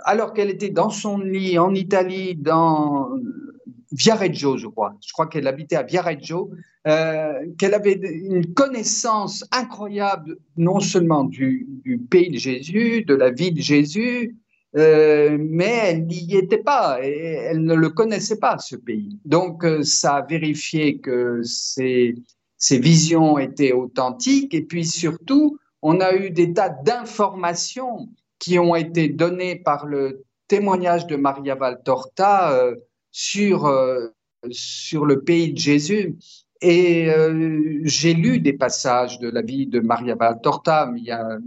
alors 0.04 0.32
qu'elle 0.32 0.50
était 0.50 0.70
dans 0.70 0.90
son 0.90 1.18
lit 1.18 1.58
en 1.58 1.74
Italie, 1.74 2.34
dans 2.36 3.10
Viareggio, 3.94 4.59
je 4.59 4.66
crois. 4.66 4.94
Je 5.07 5.12
crois 5.12 5.26
qu'elle 5.26 5.46
habitait 5.46 5.76
à 5.76 5.83
Viareggio, 5.83 6.50
qu'elle 6.85 7.74
avait 7.74 7.94
une 7.94 8.52
connaissance 8.52 9.44
incroyable 9.52 10.37
non 10.57 10.80
seulement 10.80 11.24
du, 11.24 11.66
pays 12.11 12.30
de 12.30 12.37
Jésus, 12.37 13.04
de 13.04 13.14
la 13.14 13.30
vie 13.30 13.52
de 13.52 13.61
Jésus, 13.61 14.37
euh, 14.76 15.38
mais 15.38 15.78
elle 15.85 16.07
n'y 16.07 16.35
était 16.35 16.59
pas, 16.59 16.98
et 17.00 17.38
elle 17.50 17.62
ne 17.62 17.74
le 17.74 17.90
connaissait 17.90 18.38
pas, 18.38 18.59
ce 18.59 18.74
pays. 18.74 19.20
Donc, 19.24 19.64
euh, 19.64 19.85
ça 19.85 20.16
a 20.16 20.26
vérifié 20.26 20.98
que 20.98 21.42
ces 21.44 22.16
visions 22.70 23.38
étaient 23.38 23.72
authentiques, 23.72 24.52
et 24.52 24.62
puis 24.62 24.85
surtout, 24.85 25.59
on 25.80 26.00
a 26.00 26.16
eu 26.16 26.30
des 26.30 26.52
tas 26.52 26.70
d'informations 26.70 28.09
qui 28.40 28.59
ont 28.59 28.74
été 28.74 29.09
données 29.09 29.57
par 29.57 29.87
le 29.87 30.24
témoignage 30.48 31.07
de 31.07 31.16
Maria 31.16 31.54
Valtorta 31.54 32.52
euh, 32.52 32.74
sur, 33.16 33.72
sur 34.50 35.05
le 35.07 35.22
pays 35.22 35.53
de 35.53 35.59
Jésus. 35.59 36.16
Et 36.61 37.09
j'ai 37.85 38.12
lu 38.12 38.40
des 38.40 38.55
passages 38.55 39.20
de 39.20 39.29
la 39.29 39.42
vie 39.42 39.66
de 39.66 39.79
Maria 39.79 40.16
Valtorta, 40.16 40.92
il 40.96 41.05
y 41.05 41.12
a 41.12 41.38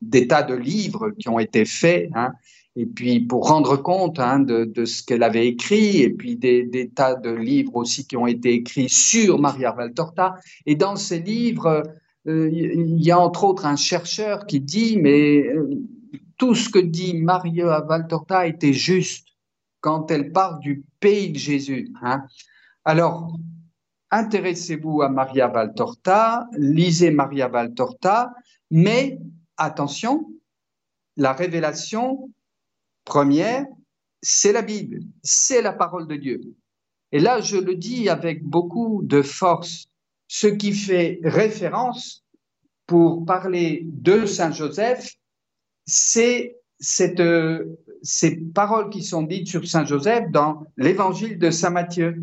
des 0.00 0.28
tas 0.28 0.42
de 0.42 0.54
livres 0.54 1.10
qui 1.10 1.28
ont 1.28 1.40
été 1.40 1.64
faits, 1.64 2.08
hein, 2.14 2.32
et 2.76 2.86
puis 2.86 3.20
pour 3.20 3.48
rendre 3.48 3.76
compte 3.76 4.18
hein, 4.18 4.40
de, 4.40 4.64
de, 4.64 4.84
ce 4.84 5.02
qu'elle 5.02 5.22
avait 5.22 5.46
écrit, 5.46 6.02
et 6.02 6.10
puis 6.10 6.36
des, 6.36 6.90
tas 6.94 7.14
de 7.14 7.30
livres 7.30 7.76
aussi 7.76 8.06
qui 8.06 8.16
ont 8.16 8.26
été 8.26 8.52
écrits 8.52 8.88
sur 8.88 9.38
Maria 9.38 9.72
Valtorta. 9.72 10.36
Et 10.66 10.74
dans 10.74 10.96
ces 10.96 11.20
livres, 11.20 11.82
euh, 12.26 12.50
il 12.52 13.02
y 13.02 13.10
a 13.10 13.18
entre 13.18 13.44
autres 13.44 13.66
un 13.66 13.76
chercheur 13.76 14.46
qui 14.46 14.60
dit, 14.60 14.98
mais 14.98 15.46
euh, 15.46 15.68
tout 16.36 16.54
ce 16.54 16.68
que 16.68 16.78
dit 16.78 17.14
Maria 17.14 17.80
Valtorta 17.80 18.46
était 18.46 18.72
juste 18.72 19.28
quand 19.84 20.10
elle 20.10 20.32
parle 20.32 20.60
du 20.60 20.82
pays 20.98 21.30
de 21.30 21.38
Jésus. 21.38 21.92
Hein. 22.00 22.24
Alors, 22.86 23.36
intéressez-vous 24.10 25.02
à 25.02 25.10
Maria 25.10 25.46
Valtorta, 25.48 26.48
lisez 26.56 27.10
Maria 27.10 27.48
Valtorta, 27.48 28.32
mais 28.70 29.18
attention, 29.58 30.32
la 31.18 31.34
révélation 31.34 32.30
première, 33.04 33.66
c'est 34.22 34.52
la 34.52 34.62
Bible, 34.62 35.00
c'est 35.22 35.60
la 35.60 35.74
parole 35.74 36.08
de 36.08 36.16
Dieu. 36.16 36.40
Et 37.12 37.20
là, 37.20 37.42
je 37.42 37.58
le 37.58 37.74
dis 37.74 38.08
avec 38.08 38.42
beaucoup 38.42 39.02
de 39.02 39.20
force, 39.20 39.88
ce 40.28 40.46
qui 40.46 40.72
fait 40.72 41.20
référence 41.22 42.24
pour 42.86 43.26
parler 43.26 43.82
de 43.84 44.24
Saint 44.24 44.50
Joseph, 44.50 45.12
c'est 45.84 46.56
cette, 46.80 47.20
ces 48.04 48.36
paroles 48.36 48.90
qui 48.90 49.02
sont 49.02 49.22
dites 49.22 49.48
sur 49.48 49.66
Saint 49.66 49.84
Joseph 49.84 50.30
dans 50.30 50.62
l'évangile 50.76 51.38
de 51.38 51.50
Saint 51.50 51.70
Matthieu. 51.70 52.22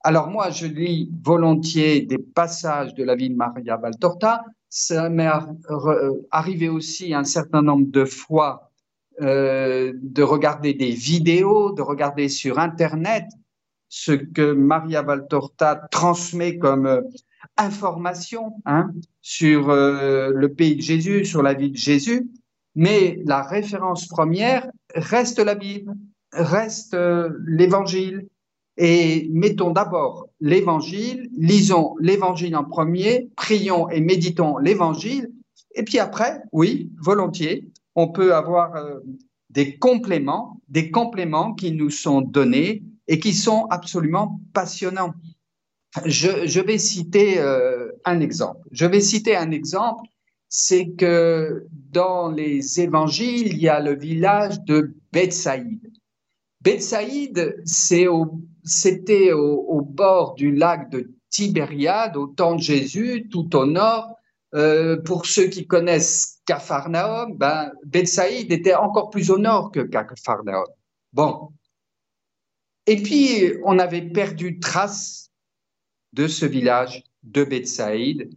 Alors 0.00 0.28
moi, 0.28 0.50
je 0.50 0.66
lis 0.66 1.10
volontiers 1.22 2.02
des 2.02 2.18
passages 2.18 2.94
de 2.94 3.02
la 3.02 3.16
vie 3.16 3.28
de 3.28 3.34
Maria 3.34 3.76
Valtorta. 3.76 4.44
Ça 4.68 5.08
m'est 5.08 5.28
arrivé 6.30 6.68
aussi 6.68 7.12
un 7.12 7.24
certain 7.24 7.60
nombre 7.60 7.90
de 7.90 8.04
fois 8.04 8.70
euh, 9.20 9.92
de 10.00 10.22
regarder 10.22 10.74
des 10.74 10.90
vidéos, 10.92 11.72
de 11.72 11.82
regarder 11.82 12.28
sur 12.28 12.58
Internet 12.58 13.24
ce 13.88 14.12
que 14.12 14.52
Maria 14.52 15.02
Valtorta 15.02 15.74
transmet 15.90 16.58
comme 16.58 16.86
euh, 16.86 17.00
information 17.56 18.52
hein, 18.64 18.90
sur 19.22 19.70
euh, 19.70 20.30
le 20.34 20.52
pays 20.52 20.76
de 20.76 20.82
Jésus, 20.82 21.24
sur 21.24 21.42
la 21.42 21.54
vie 21.54 21.70
de 21.70 21.76
Jésus, 21.76 22.28
mais 22.74 23.18
la 23.24 23.42
référence 23.42 24.06
première 24.06 24.68
reste 24.96 25.38
la 25.38 25.54
Bible, 25.54 25.94
reste 26.32 26.94
euh, 26.94 27.30
l'Évangile. 27.46 28.28
Et 28.78 29.30
mettons 29.32 29.70
d'abord 29.70 30.28
l'Évangile, 30.40 31.30
lisons 31.36 31.94
l'Évangile 31.98 32.54
en 32.56 32.64
premier, 32.64 33.30
prions 33.34 33.88
et 33.88 34.02
méditons 34.02 34.58
l'Évangile, 34.58 35.30
et 35.76 35.82
puis 35.82 35.98
après, 35.98 36.42
oui, 36.52 36.90
volontiers, 37.00 37.70
on 37.94 38.08
peut 38.08 38.34
avoir 38.34 38.74
euh, 38.76 38.98
des 39.50 39.78
compléments, 39.78 40.60
des 40.68 40.90
compléments 40.90 41.54
qui 41.54 41.72
nous 41.72 41.90
sont 41.90 42.22
donnés 42.22 42.82
et 43.08 43.20
qui 43.20 43.32
sont 43.32 43.66
absolument 43.70 44.40
passionnants. 44.52 45.14
Je, 46.04 46.60
vais 46.60 46.78
citer 46.78 47.38
euh, 47.38 47.92
un 48.04 48.20
exemple. 48.20 48.66
Je 48.72 48.84
vais 48.84 49.00
citer 49.00 49.36
un 49.36 49.50
exemple, 49.50 50.04
c'est 50.58 50.92
que 50.92 51.66
dans 51.70 52.30
les 52.30 52.80
évangiles, 52.80 53.48
il 53.48 53.58
y 53.58 53.68
a 53.68 53.78
le 53.78 53.94
village 53.94 54.58
de 54.62 54.96
Bethsaïd. 55.12 55.92
Bethsaïd, 56.62 57.62
c'était 57.66 59.32
au, 59.32 59.82
bord 59.82 60.32
du 60.32 60.54
lac 60.54 60.88
de 60.88 61.12
Tibériade, 61.28 62.16
au 62.16 62.28
temps 62.28 62.54
de 62.54 62.62
Jésus, 62.62 63.28
tout 63.30 63.54
au 63.54 63.66
nord. 63.66 64.16
Euh, 64.54 64.96
pour 65.02 65.26
ceux 65.26 65.48
qui 65.48 65.66
connaissent 65.66 66.40
Capharnaüm, 66.46 67.36
ben, 67.36 67.70
Bethsaïd 67.84 68.50
était 68.50 68.74
encore 68.74 69.10
plus 69.10 69.30
au 69.30 69.36
nord 69.36 69.70
que 69.72 69.80
Capharnaüm. 69.80 70.64
Bon. 71.12 71.50
Et 72.86 72.96
puis, 72.96 73.52
on 73.66 73.78
avait 73.78 74.08
perdu 74.08 74.58
trace 74.58 75.30
de 76.14 76.26
ce 76.26 76.46
village 76.46 77.04
de 77.24 77.44
Bethsaïd. 77.44 78.30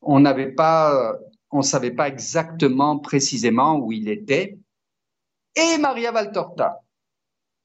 On 0.00 0.20
n'avait 0.20 0.52
pas, 0.52 1.18
on 1.50 1.62
savait 1.62 1.90
pas 1.90 2.08
exactement 2.08 2.98
précisément 2.98 3.78
où 3.78 3.92
il 3.92 4.08
était. 4.08 4.58
Et 5.56 5.78
Maria 5.78 6.12
Valtorta 6.12 6.82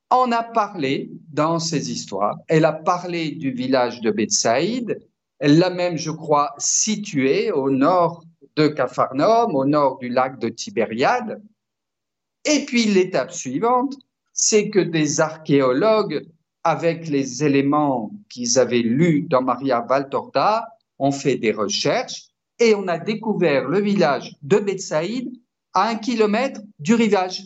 en 0.09 0.31
a 0.31 0.43
parlé 0.43 1.11
dans 1.31 1.59
ses 1.59 1.91
histoires. 1.91 2.37
Elle 2.47 2.65
a 2.65 2.73
parlé 2.73 3.31
du 3.31 3.51
village 3.51 4.01
de 4.01 4.11
Bethsaïd. 4.11 4.99
Elle 5.39 5.57
l'a 5.57 5.69
même, 5.69 5.97
je 5.97 6.11
crois, 6.11 6.53
situé 6.57 7.51
au 7.51 7.69
nord 7.69 8.23
de 8.55 8.67
Capharnaüm, 8.67 9.55
au 9.55 9.65
nord 9.65 9.97
du 9.97 10.09
lac 10.09 10.39
de 10.39 10.49
Tibériade. 10.49 11.41
Et 12.45 12.65
puis 12.65 12.85
l'étape 12.85 13.31
suivante, 13.31 13.95
c'est 14.33 14.69
que 14.69 14.79
des 14.79 15.19
archéologues 15.19 16.25
avec 16.63 17.07
les 17.07 17.43
éléments 17.43 18.11
qu'ils 18.29 18.59
avaient 18.59 18.79
lus 18.79 19.23
dans 19.23 19.41
Maria 19.41 19.81
Valtorta, 19.81 20.67
on 20.99 21.11
fait 21.11 21.35
des 21.35 21.51
recherches 21.51 22.27
et 22.59 22.75
on 22.75 22.87
a 22.87 22.97
découvert 22.97 23.67
le 23.67 23.79
village 23.79 24.35
de 24.41 24.57
Bethsaïd 24.57 25.31
à 25.73 25.89
un 25.89 25.95
kilomètre 25.95 26.61
du 26.79 26.93
rivage. 26.93 27.43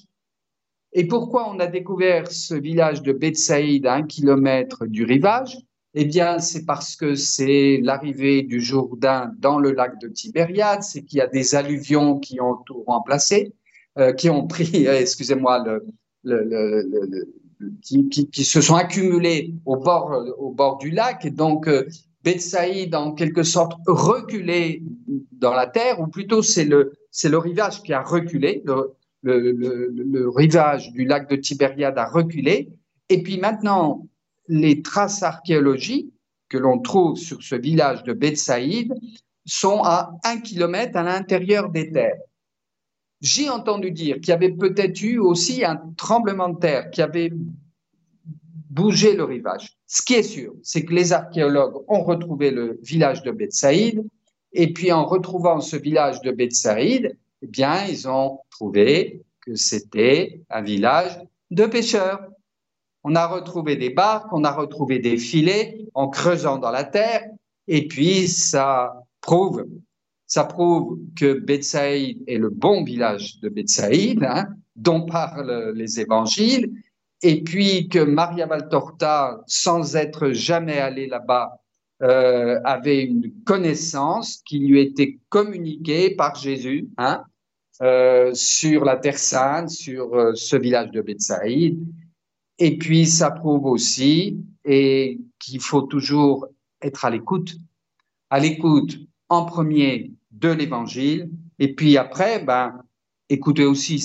Et 0.93 1.07
pourquoi 1.07 1.49
on 1.53 1.59
a 1.59 1.67
découvert 1.67 2.31
ce 2.31 2.55
village 2.55 3.01
de 3.01 3.13
Bethsaïd 3.13 3.85
à 3.85 3.93
un 3.93 4.03
kilomètre 4.03 4.85
du 4.85 5.03
rivage? 5.03 5.57
Eh 5.93 6.05
bien, 6.05 6.39
c'est 6.39 6.65
parce 6.65 6.95
que 6.95 7.15
c'est 7.15 7.79
l'arrivée 7.81 8.43
du 8.43 8.61
Jourdain 8.61 9.31
dans 9.39 9.57
le 9.57 9.71
lac 9.71 9.99
de 9.99 10.07
Tibériade, 10.07 10.83
c'est 10.83 11.01
qu'il 11.01 11.17
y 11.17 11.21
a 11.21 11.27
des 11.27 11.55
alluvions 11.55 12.19
qui 12.19 12.39
ont 12.39 12.57
tout 12.65 12.83
remplacé, 12.85 13.53
euh, 13.97 14.13
qui 14.13 14.29
ont 14.29 14.45
pris, 14.45 14.85
excusez-moi, 14.87 15.63
le, 15.63 15.85
le, 16.23 17.27
qui, 17.81 18.29
se 18.43 18.61
sont 18.61 18.75
accumulés 18.75 19.53
au 19.65 19.77
bord, 19.77 20.11
au 20.37 20.51
bord 20.51 20.77
du 20.77 20.91
lac. 20.91 21.25
Et 21.25 21.31
donc, 21.31 21.67
euh, 21.67 21.87
Bethsaïd, 22.27 22.93
en 22.93 23.13
quelque 23.13 23.43
sorte, 23.43 23.71
reculé 23.87 24.83
dans 25.31 25.53
la 25.53 25.65
terre, 25.65 26.01
ou 26.01 26.07
plutôt 26.07 26.41
c'est 26.41 26.65
le, 26.65 26.91
c'est 27.09 27.29
le 27.29 27.37
rivage 27.37 27.81
qui 27.83 27.93
a 27.93 28.01
reculé, 28.01 28.63
le, 28.65 28.97
le, 29.23 30.29
rivage 30.29 30.91
du 30.91 31.05
lac 31.05 31.29
de 31.29 31.37
Tibériade 31.37 31.97
a 31.97 32.05
reculé. 32.05 32.67
Et 33.07 33.23
puis 33.23 33.37
maintenant, 33.37 34.09
les 34.49 34.81
traces 34.81 35.23
archéologiques 35.23 36.11
que 36.49 36.57
l'on 36.57 36.79
trouve 36.79 37.15
sur 37.15 37.41
ce 37.41 37.55
village 37.55 38.03
de 38.03 38.11
Bethsaïd 38.11 38.93
sont 39.45 39.81
à 39.83 40.11
un 40.25 40.41
kilomètre 40.41 40.97
à 40.97 41.03
l'intérieur 41.03 41.69
des 41.69 41.93
terres. 41.93 42.19
J'ai 43.21 43.49
entendu 43.49 43.91
dire 43.91 44.17
qu'il 44.17 44.29
y 44.29 44.33
avait 44.33 44.51
peut-être 44.51 45.01
eu 45.01 45.17
aussi 45.17 45.63
un 45.63 45.77
tremblement 45.95 46.49
de 46.49 46.59
terre 46.59 46.91
qui 46.91 47.01
avait 47.01 47.31
bougé 48.69 49.15
le 49.15 49.23
rivage. 49.23 49.77
Ce 49.85 50.01
qui 50.01 50.15
est 50.15 50.23
sûr, 50.23 50.53
c'est 50.63 50.83
que 50.83 50.93
les 50.93 51.13
archéologues 51.13 51.83
ont 51.87 52.03
retrouvé 52.03 52.51
le 52.51 52.79
village 52.83 53.23
de 53.23 53.31
Bethsaïd, 53.31 54.03
et 54.53 54.73
puis 54.73 54.91
en 54.91 55.05
retrouvant 55.05 55.61
ce 55.61 55.77
village 55.77 56.21
de 56.21 56.31
Bethsaïd, 56.31 57.17
eh 57.41 57.47
bien, 57.47 57.85
ils 57.85 58.07
ont 58.07 58.39
trouvé 58.49 59.21
que 59.41 59.55
c'était 59.55 60.41
un 60.49 60.61
village 60.61 61.19
de 61.51 61.65
pêcheurs. 61.65 62.21
On 63.03 63.15
a 63.15 63.27
retrouvé 63.27 63.75
des 63.75 63.89
barques, 63.89 64.31
on 64.33 64.43
a 64.43 64.51
retrouvé 64.51 64.99
des 64.99 65.17
filets 65.17 65.85
en 65.93 66.09
creusant 66.09 66.57
dans 66.57 66.71
la 66.71 66.83
terre, 66.83 67.23
et 67.67 67.87
puis 67.87 68.27
ça 68.27 69.03
prouve 69.21 69.65
ça 70.27 70.43
prouve 70.43 70.99
que 71.15 71.39
Bethsaïd 71.39 72.21
est 72.27 72.37
le 72.37 72.49
bon 72.49 72.83
village 72.83 73.39
de 73.39 73.47
Bethsaïd, 73.47 74.23
hein, 74.25 74.47
dont 74.75 75.05
parlent 75.05 75.71
les 75.73 76.01
évangiles, 76.01 76.73
et 77.23 77.43
puis 77.43 77.89
que 77.89 77.99
Maria 77.99 78.45
Valtorta, 78.45 79.43
sans 79.47 79.95
être 79.95 80.31
jamais 80.31 80.77
allée 80.77 81.07
là-bas, 81.07 81.61
euh, 82.03 82.59
avait 82.63 83.03
une 83.03 83.33
connaissance 83.43 84.43
qui 84.45 84.59
lui 84.59 84.81
était 84.81 85.17
communiquée 85.29 86.11
par 86.11 86.35
Jésus 86.35 86.89
hein, 86.97 87.23
euh, 87.81 88.31
sur 88.35 88.85
la 88.85 88.97
Terre 88.97 89.17
Sainte, 89.17 89.71
sur 89.71 90.13
euh, 90.13 90.35
ce 90.35 90.55
village 90.55 90.91
de 90.91 91.01
Bethsaïd. 91.01 91.79
Et 92.59 92.77
puis 92.77 93.07
ça 93.07 93.31
prouve 93.31 93.65
aussi 93.65 94.37
et 94.63 95.19
qu'il 95.39 95.59
faut 95.59 95.83
toujours 95.83 96.47
être 96.81 97.03
à 97.03 97.09
l'écoute, 97.09 97.55
à 98.29 98.39
l'écoute 98.39 98.99
en 99.29 99.45
premier 99.45 100.11
de 100.29 100.49
l'évangile. 100.49 101.31
Et 101.57 101.73
puis 101.73 101.97
après, 101.97 102.43
ben, 102.43 102.83
écoutez 103.29 103.65
aussi 103.65 103.97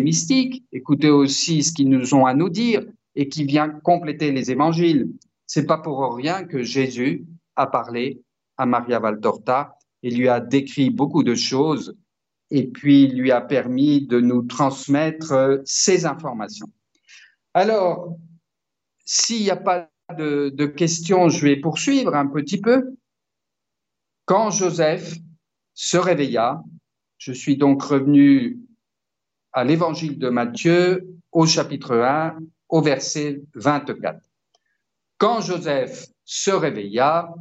mystiques, 0.00 0.64
écoutez 0.72 1.10
aussi 1.10 1.62
ce 1.62 1.72
qu'ils 1.72 1.88
nous 1.88 2.14
ont 2.14 2.26
à 2.26 2.34
nous 2.34 2.48
dire 2.48 2.84
et 3.14 3.28
qui 3.28 3.44
vient 3.44 3.68
compléter 3.68 4.32
les 4.32 4.50
évangiles. 4.50 5.10
C'est 5.46 5.66
pas 5.66 5.78
pour 5.78 6.14
rien 6.14 6.44
que 6.44 6.62
Jésus 6.62 7.26
a 7.56 7.66
parlé 7.66 8.22
à 8.56 8.66
Maria 8.66 8.98
Valtorta 9.00 9.76
et 10.02 10.10
lui 10.10 10.28
a 10.28 10.40
décrit 10.40 10.90
beaucoup 10.90 11.22
de 11.22 11.34
choses 11.34 11.96
et 12.50 12.66
puis 12.66 13.08
lui 13.08 13.30
a 13.30 13.40
permis 13.40 14.06
de 14.06 14.20
nous 14.20 14.42
transmettre 14.42 15.60
ces 15.64 16.06
informations. 16.06 16.68
Alors, 17.54 18.16
s'il 19.04 19.42
n'y 19.42 19.50
a 19.50 19.56
pas 19.56 19.88
de 20.16 20.66
questions, 20.66 21.28
je 21.28 21.46
vais 21.46 21.56
poursuivre 21.56 22.14
un 22.14 22.26
petit 22.26 22.60
peu. 22.60 22.96
Quand 24.24 24.50
Joseph 24.50 25.16
se 25.80 25.96
réveilla. 25.96 26.62
Je 27.16 27.32
suis 27.32 27.56
donc 27.56 27.82
revenu 27.82 28.58
à 29.52 29.64
l'évangile 29.64 30.18
de 30.18 30.28
Matthieu 30.28 31.06
au 31.32 31.46
chapitre 31.46 31.96
1 31.96 32.38
au 32.68 32.80
verset 32.80 33.42
24. 33.54 34.20
Quand 35.18 35.40
Joseph 35.40 36.06
se 36.24 36.50
réveilla, 36.50 37.34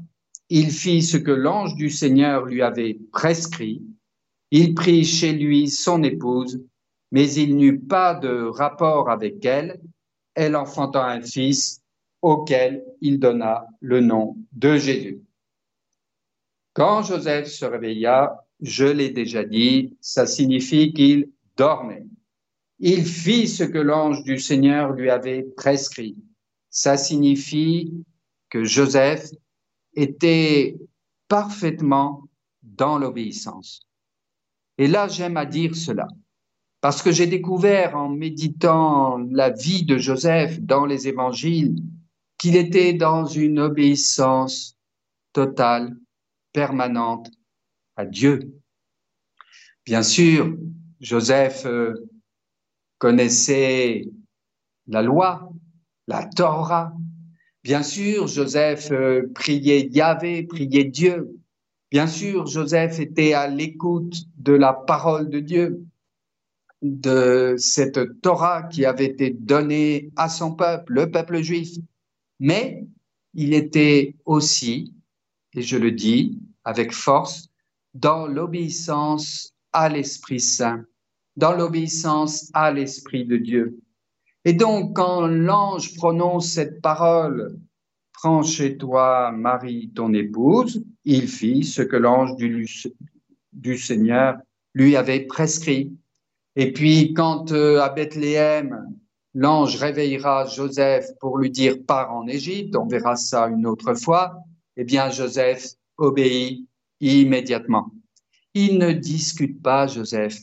il 0.50 0.72
fit 0.72 1.04
ce 1.04 1.18
que 1.18 1.32
l'ange 1.32 1.76
du 1.76 1.90
Seigneur 1.90 2.46
lui 2.46 2.62
avait 2.62 3.00
prescrit. 3.12 3.84
Il 4.52 4.74
prit 4.74 5.06
chez 5.06 5.34
lui 5.34 5.70
son 5.70 6.04
épouse, 6.04 6.64
mais 7.12 7.32
il 7.34 7.56
n'eut 7.56 7.80
pas 7.80 8.16
de 8.16 8.46
rapport 8.46 9.10
avec 9.10 9.46
elle. 9.46 9.80
Elle 10.34 10.56
enfanta 10.56 11.06
un 11.06 11.22
fils 11.22 11.82
auquel 12.22 12.84
il 13.02 13.20
donna 13.20 13.66
le 13.80 14.02
nom 14.02 14.36
de 14.52 14.76
Jésus. 14.78 15.22
Quand 16.74 17.04
Joseph 17.04 17.48
se 17.48 17.66
réveilla, 17.66 18.46
je 18.62 18.86
l'ai 18.86 19.10
déjà 19.10 19.44
dit, 19.44 19.96
ça 20.02 20.26
signifie 20.26 20.94
qu'il 20.94 21.30
dormait. 21.60 22.08
Il 22.80 23.06
fit 23.06 23.48
ce 23.50 23.66
que 23.66 23.78
l'ange 23.78 24.24
du 24.24 24.40
Seigneur 24.40 24.94
lui 24.94 25.10
avait 25.10 25.44
prescrit. 25.58 26.16
Ça 26.70 26.96
signifie 26.96 27.94
que 28.50 28.64
Joseph 28.64 29.30
était 29.94 30.78
parfaitement 31.28 32.24
dans 32.64 32.98
l'obéissance. 32.98 33.82
Et 34.78 34.88
là, 34.88 35.10
j'aime 35.10 35.36
à 35.36 35.46
dire 35.46 35.76
cela, 35.76 36.08
parce 36.80 37.02
que 37.02 37.12
j'ai 37.12 37.28
découvert 37.28 37.98
en 37.98 38.08
méditant 38.08 39.18
la 39.18 39.50
vie 39.50 39.84
de 39.84 39.98
Joseph 39.98 40.62
dans 40.62 40.86
les 40.86 41.10
évangiles 41.10 41.76
qu'il 42.38 42.56
était 42.56 42.94
dans 42.94 43.26
une 43.26 43.60
obéissance 43.60 44.78
totale, 45.34 45.98
permanente 46.54 47.30
à 47.98 48.06
Dieu. 48.06 48.40
Bien 49.86 50.04
sûr, 50.04 50.56
Joseph 51.00 51.66
euh, 51.66 51.94
connaissait 52.98 54.10
la 54.88 55.02
loi, 55.02 55.52
la 56.08 56.26
Torah, 56.26 56.94
Bien 57.64 57.84
sûr, 57.84 58.28
Joseph 58.28 58.90
euh, 58.92 59.30
priait 59.36 59.90
Yahvé, 59.92 60.44
priait 60.44 60.86
Dieu. 60.86 61.38
Bien 61.92 62.08
sûr, 62.08 62.46
Joseph 62.46 63.00
était 63.00 63.34
à 63.34 63.48
l'écoute 63.48 64.24
de 64.38 64.54
la 64.54 64.72
parole 64.72 65.30
de 65.30 65.40
Dieu, 65.40 65.86
de 66.82 67.56
cette 67.58 68.22
Torah 68.22 68.64
qui 68.64 68.86
avait 68.86 69.06
été 69.06 69.32
donnée 69.32 70.10
à 70.16 70.30
son 70.30 70.56
peuple, 70.56 70.94
le 70.94 71.12
peuple 71.12 71.42
juif. 71.42 71.76
Mais 72.40 72.88
il 73.34 73.54
était 73.54 74.16
aussi, 74.24 74.94
et 75.54 75.62
je 75.62 75.78
le 75.78 75.92
dis 75.92 76.40
avec 76.64 76.94
force, 76.94 77.50
dans 77.94 78.26
l'obéissance 78.26 79.54
à 79.74 79.90
l'Esprit 79.90 80.40
Saint, 80.40 80.84
dans 81.36 81.54
l'obéissance 81.54 82.50
à 82.54 82.72
l'Esprit 82.72 83.26
de 83.26 83.38
Dieu. 83.38 83.80
Et 84.46 84.54
donc, 84.54 84.96
quand 84.96 85.28
l'ange 85.28 85.96
prononce 85.96 86.52
cette 86.52 86.82
parole, 86.82 87.58
prends 88.14 88.44
chez 88.44 88.78
toi 88.78 89.32
Marie, 89.32 89.92
ton 89.96 90.14
épouse, 90.14 90.84
il 91.06 91.28
fit 91.28 91.64
ce 91.64 91.82
que 91.82 91.96
l'ange 91.96 92.36
du, 92.36 93.78
Seigneur 93.78 94.38
lui 94.74 94.96
avait 94.96 95.22
prescrit. 95.22 95.94
Et 96.56 96.74
puis, 96.74 97.14
quand 97.14 97.52
euh, 97.52 97.80
à 97.80 97.90
Bethléem, 97.90 98.86
l'ange 99.34 99.78
réveillera 99.78 100.46
Joseph 100.48 101.08
pour 101.20 101.38
lui 101.38 101.50
dire 101.50 101.78
pars 101.86 102.14
en 102.14 102.28
Égypte, 102.28 102.76
on 102.76 102.88
verra 102.88 103.16
ça 103.16 103.48
une 103.48 103.66
autre 103.66 103.94
fois, 103.94 104.38
eh 104.76 104.84
bien, 104.84 105.10
Joseph 105.10 105.74
obéit 105.98 106.68
immédiatement. 107.00 107.92
Il 108.54 108.78
ne 108.78 108.92
discute 108.92 109.62
pas, 109.62 109.88
Joseph. 109.88 110.40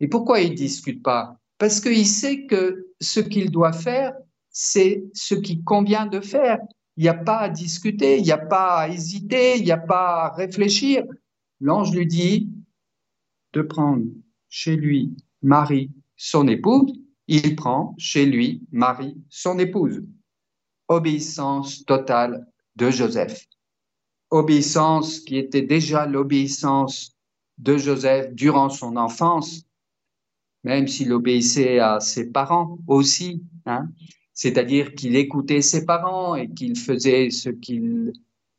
Et 0.00 0.08
pourquoi 0.08 0.40
il 0.40 0.54
discute 0.54 1.02
pas? 1.02 1.38
Parce 1.58 1.80
qu'il 1.80 2.06
sait 2.06 2.46
que 2.46 2.88
ce 3.00 3.20
qu'il 3.20 3.50
doit 3.50 3.72
faire, 3.72 4.14
c'est 4.50 5.04
ce 5.14 5.34
qui 5.34 5.62
convient 5.62 6.06
de 6.06 6.20
faire. 6.20 6.58
Il 6.96 7.02
n'y 7.04 7.08
a 7.08 7.14
pas 7.14 7.38
à 7.38 7.48
discuter, 7.48 8.18
il 8.18 8.24
n'y 8.24 8.32
a 8.32 8.38
pas 8.38 8.80
à 8.80 8.88
hésiter, 8.88 9.58
il 9.58 9.64
n'y 9.64 9.70
a 9.70 9.78
pas 9.78 10.24
à 10.24 10.34
réfléchir. 10.34 11.04
L'ange 11.60 11.94
lui 11.94 12.06
dit 12.06 12.50
de 13.52 13.62
prendre 13.62 14.04
chez 14.48 14.76
lui 14.76 15.14
Marie, 15.40 15.90
son 16.16 16.48
épouse. 16.48 16.92
Il 17.28 17.56
prend 17.56 17.94
chez 17.98 18.26
lui 18.26 18.62
Marie, 18.72 19.16
son 19.30 19.58
épouse. 19.58 20.02
Obéissance 20.88 21.84
totale 21.84 22.46
de 22.76 22.90
Joseph. 22.90 23.46
Obéissance 24.30 25.20
qui 25.20 25.36
était 25.36 25.62
déjà 25.62 26.06
l'obéissance 26.06 27.11
de 27.62 27.78
Joseph 27.78 28.34
durant 28.34 28.68
son 28.68 28.96
enfance, 28.96 29.62
même 30.64 30.88
s'il 30.88 31.12
obéissait 31.12 31.78
à 31.78 32.00
ses 32.00 32.30
parents 32.30 32.78
aussi, 32.88 33.42
hein, 33.66 33.88
c'est-à-dire 34.34 34.94
qu'il 34.94 35.14
écoutait 35.16 35.62
ses 35.62 35.86
parents 35.86 36.34
et 36.34 36.48
qu'il 36.48 36.76
faisait 36.76 37.30
ce 37.30 37.50
qu'il 37.50 38.12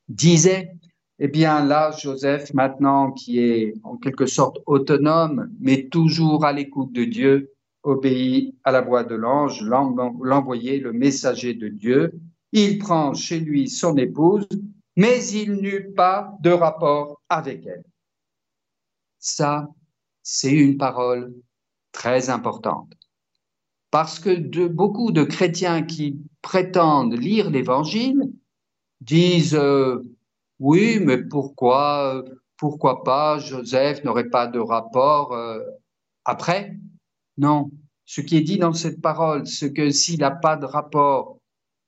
disait. 0.08 0.72
Eh 1.20 1.28
bien 1.28 1.66
là, 1.66 1.92
Joseph, 1.92 2.54
maintenant 2.54 3.12
qui 3.12 3.40
est 3.40 3.74
en 3.84 3.98
quelque 3.98 4.26
sorte 4.26 4.60
autonome, 4.66 5.50
mais 5.60 5.88
toujours 5.88 6.46
à 6.46 6.54
l'écoute 6.54 6.94
de 6.94 7.04
Dieu, 7.04 7.52
obéit 7.84 8.56
à 8.64 8.72
la 8.72 8.82
voix 8.82 9.04
de 9.04 9.16
l'ange, 9.16 9.62
l'envoyer 9.62 10.80
le 10.80 10.94
messager 10.94 11.54
de 11.54 11.68
Dieu. 11.68 12.14
Il 12.54 12.78
prend 12.78 13.14
chez 13.14 13.40
lui 13.40 13.68
son 13.68 13.98
épouse, 13.98 14.48
mais 14.96 15.26
il 15.28 15.56
n'eut 15.56 15.92
pas 15.94 16.38
de 16.42 16.52
rapport 16.52 17.22
avec 17.30 17.66
elle. 17.66 17.84
Ça, 19.26 19.70
c'est 20.22 20.52
une 20.52 20.78
parole 20.78 21.34
très 21.94 22.30
importante. 22.30 22.92
Parce 23.90 24.20
que 24.20 24.68
beaucoup 24.68 25.14
de 25.14 25.24
chrétiens 25.24 25.84
qui 25.84 26.20
prétendent 26.42 27.18
lire 27.18 27.50
l'Évangile 27.50 28.34
disent 29.00 29.56
euh, 29.56 30.04
oui, 30.60 31.00
mais 31.00 31.24
pourquoi, 31.24 32.22
pourquoi 32.58 33.06
pas 33.06 33.40
Joseph 33.40 34.04
n'aurait 34.04 34.30
pas 34.30 34.46
de 34.46 34.60
rapport 34.60 35.32
euh, 35.32 35.62
après? 36.26 36.76
Non. 37.38 37.72
Ce 38.04 38.20
qui 38.20 38.36
est 38.36 38.42
dit 38.42 38.58
dans 38.58 38.74
cette 38.74 39.00
parole, 39.00 39.48
c'est 39.48 39.72
que 39.72 39.90
s'il 39.90 40.20
n'a 40.20 40.32
pas 40.32 40.58
de 40.58 40.66
rapport 40.66 41.38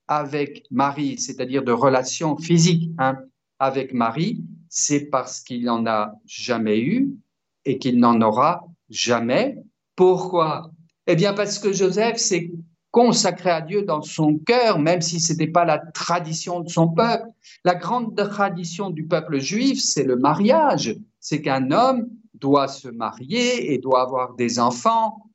avec 0.07 0.63
Marie, 0.71 1.17
c'est-à-dire 1.17 1.65
de 1.65 1.73
relation 1.73 2.37
physique 2.37 2.91
hein, 2.97 3.17
avec 3.59 3.93
Marie, 3.93 4.41
c'est 4.69 5.09
parce 5.09 5.41
qu'il 5.41 5.65
n'en 5.65 5.85
a 5.85 6.13
jamais 6.25 6.79
eu 6.79 7.17
et 7.65 7.77
qu'il 7.77 7.99
n'en 7.99 8.21
aura 8.21 8.65
jamais 8.89 9.57
pourquoi? 9.95 10.71
Eh 11.07 11.15
bien 11.15 11.33
parce 11.33 11.59
que 11.59 11.71
Joseph 11.71 12.17
s'est 12.17 12.51
consacré 12.91 13.49
à 13.49 13.61
Dieu 13.61 13.83
dans 13.83 14.01
son 14.01 14.37
cœur, 14.37 14.79
même 14.79 15.01
si 15.01 15.19
ce 15.19 15.33
n'était 15.33 15.47
pas 15.47 15.65
la 15.65 15.79
tradition 15.79 16.61
de 16.61 16.69
son 16.69 16.87
peuple. 16.87 17.27
La 17.63 17.75
grande 17.75 18.15
tradition 18.15 18.89
du 18.89 19.05
peuple 19.05 19.39
juif, 19.39 19.81
c'est 19.81 20.03
le 20.03 20.15
mariage. 20.15 20.95
C'est 21.19 21.41
qu'un 21.41 21.71
homme 21.71 22.07
doit 22.33 22.67
se 22.67 22.87
marier 22.87 23.73
et 23.73 23.77
doit 23.77 24.01
avoir 24.01 24.35
des 24.35 24.59
enfants. 24.59 25.25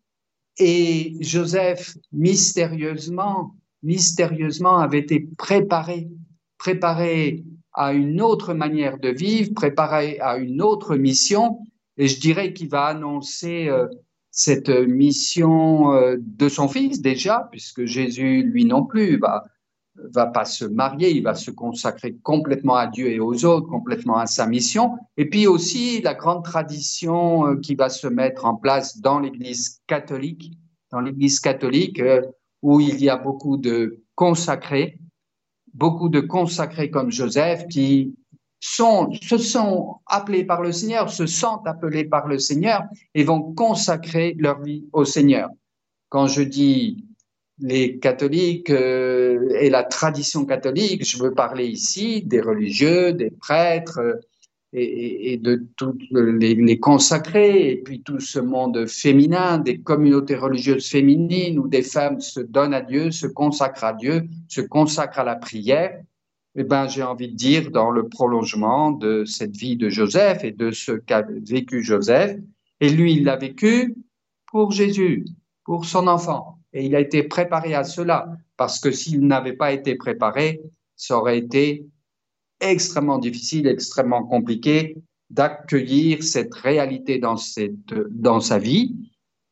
Et 0.59 1.17
Joseph, 1.21 1.97
mystérieusement, 2.13 3.55
mystérieusement, 3.83 4.79
avait 4.79 4.99
été 4.99 5.29
préparé, 5.39 6.09
préparé 6.59 7.45
à 7.73 7.93
une 7.93 8.21
autre 8.21 8.53
manière 8.53 8.99
de 8.99 9.09
vivre, 9.09 9.53
préparé 9.55 10.19
à 10.21 10.37
une 10.37 10.61
autre 10.61 10.97
mission. 10.97 11.61
Et 12.01 12.09
je 12.09 12.19
dirais 12.19 12.55
qu'il 12.55 12.71
va 12.71 12.87
annoncer 12.87 13.69
euh, 13.69 13.87
cette 14.31 14.71
mission 14.71 15.93
euh, 15.93 16.17
de 16.19 16.49
son 16.49 16.67
fils 16.67 17.03
déjà, 17.03 17.47
puisque 17.51 17.85
Jésus, 17.85 18.43
lui 18.43 18.65
non 18.65 18.85
plus, 18.85 19.19
va 19.19 19.45
va 20.15 20.25
pas 20.25 20.47
se 20.47 20.65
marier, 20.65 21.11
il 21.11 21.23
va 21.23 21.35
se 21.35 21.51
consacrer 21.51 22.15
complètement 22.23 22.77
à 22.77 22.87
Dieu 22.87 23.09
et 23.09 23.21
aux 23.21 23.45
autres, 23.45 23.69
complètement 23.69 24.17
à 24.17 24.25
sa 24.25 24.47
mission. 24.47 24.97
Et 25.19 25.29
puis 25.29 25.47
aussi 25.47 26.01
la 26.01 26.15
grande 26.15 26.43
tradition 26.43 27.47
euh, 27.47 27.57
qui 27.57 27.75
va 27.75 27.91
se 27.91 28.07
mettre 28.07 28.47
en 28.47 28.55
place 28.55 28.99
dans 28.99 29.19
l'Église 29.19 29.83
catholique, 29.87 30.53
dans 30.91 31.01
l'Église 31.01 31.39
catholique 31.39 32.01
où 32.63 32.81
il 32.81 32.99
y 33.03 33.11
a 33.11 33.19
beaucoup 33.19 33.59
de 33.59 34.03
consacrés, 34.15 34.99
beaucoup 35.75 36.09
de 36.09 36.21
consacrés 36.21 36.91
comme 36.91 37.11
Joseph 37.11 37.67
qui 37.69 38.15
se 38.61 39.39
sont 39.39 39.97
appelés 40.07 40.45
par 40.45 40.61
le 40.61 40.73
Seigneur, 40.73 41.11
se 41.11 41.27
sentent 41.27 41.67
appelés 41.67 42.05
par 42.05 42.29
le 42.29 42.39
Seigneur 42.39 42.83
et 43.15 43.25
vont 43.25 43.55
consacrer 43.55 44.37
leur 44.39 44.61
vie 44.61 44.85
au 44.93 45.05
Seigneur. 45.05 45.49
Quand 46.11 46.27
je 46.27 46.43
dis 46.43 47.07
les 47.59 47.99
catholiques 47.99 48.71
euh, 48.71 49.51
et 49.61 49.71
la 49.71 49.83
tradition 49.85 50.45
catholique, 50.45 51.07
je 51.07 51.23
veux 51.23 51.35
parler 51.35 51.67
ici 51.67 52.23
des 52.23 52.41
religieux, 52.41 53.13
des 53.13 53.31
prêtres 53.31 54.01
et, 54.73 55.33
et, 55.33 55.37
de 55.37 55.67
tous 55.77 55.99
les, 56.11 56.55
les, 56.55 56.79
consacrés, 56.79 57.71
et 57.73 57.77
puis 57.77 58.03
tout 58.03 58.21
ce 58.21 58.39
monde 58.39 58.87
féminin, 58.87 59.59
des 59.59 59.79
communautés 59.79 60.37
religieuses 60.37 60.89
féminines 60.89 61.59
où 61.59 61.67
des 61.67 61.83
femmes 61.83 62.21
se 62.21 62.41
donnent 62.41 62.75
à 62.75 62.81
Dieu, 62.81 63.11
se 63.11 63.27
consacrent 63.27 63.85
à 63.85 63.93
Dieu, 63.93 64.29
se 64.49 64.61
consacrent 64.61 65.19
à 65.19 65.25
la 65.25 65.37
prière 65.37 66.01
eh 66.57 66.65
ben, 66.65 66.89
j'ai 66.89 67.03
envie 67.03 67.29
de 67.29 67.37
dire, 67.37 67.71
dans 67.71 67.91
le 67.91 68.09
prolongement 68.09 68.91
de 68.91 69.25
cette 69.25 69.57
vie 69.57 69.77
de 69.77 69.89
Joseph 69.89 70.43
et 70.45 70.53
de 70.53 70.71
ce 70.71 70.93
qu'a 70.93 71.23
vécu 71.23 71.83
Joseph. 71.83 72.37
Et 72.81 72.89
lui, 72.89 73.15
il 73.15 73.25
l'a 73.25 73.37
vécu 73.37 73.95
pour 74.47 74.73
Jésus, 74.73 75.25
pour 75.65 75.85
son 75.85 76.07
enfant. 76.09 76.59
Et 76.73 76.87
il 76.87 76.97
a 76.97 77.01
été 77.01 77.23
préparé 77.23 77.75
à 77.75 77.85
cela, 77.85 78.29
parce 78.57 78.81
que 78.81 78.91
s'il 78.91 79.27
n'avait 79.27 79.53
pas 79.53 79.73
été 79.73 79.95
préparé, 79.95 80.61
ça 80.97 81.19
aurait 81.19 81.39
été 81.39 81.87
extrêmement 82.61 83.19
difficile, 83.19 83.67
extrêmement 83.67 84.25
compliqué 84.25 84.97
d'accueillir 85.31 86.23
cette 86.23 86.55
réalité 86.55 87.19
dans, 87.19 87.37
cette, 87.37 87.95
dans 88.11 88.41
sa 88.41 88.59
vie, 88.59 88.97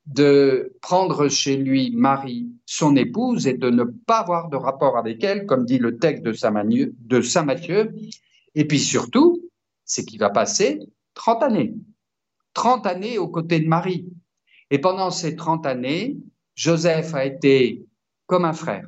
de 0.09 0.75
prendre 0.81 1.29
chez 1.29 1.57
lui 1.57 1.93
Marie, 1.95 2.49
son 2.65 2.97
épouse, 2.97 3.47
et 3.47 3.55
de 3.55 3.69
ne 3.69 3.85
pas 3.85 4.21
avoir 4.21 4.49
de 4.49 4.57
rapport 4.57 4.97
avec 4.97 5.23
elle, 5.23 5.45
comme 5.45 5.67
dit 5.67 5.79
le 5.79 5.99
texte 5.99 6.23
de 6.23 6.33
Saint, 6.33 6.51
Matthieu. 6.51 7.95
Et 8.55 8.67
puis 8.67 8.79
surtout, 8.79 9.43
c'est 9.85 10.05
qu'il 10.05 10.19
va 10.19 10.31
passer 10.31 10.81
30 11.15 11.43
années. 11.43 11.75
30 12.55 12.87
années 12.87 13.19
aux 13.19 13.29
côtés 13.29 13.61
de 13.61 13.69
Marie. 13.69 14.09
Et 14.71 14.79
pendant 14.79 15.11
ces 15.11 15.37
30 15.37 15.67
années, 15.67 16.17
Joseph 16.55 17.15
a 17.15 17.25
été 17.27 17.87
comme 18.27 18.45
un 18.45 18.55
frère, 18.55 18.87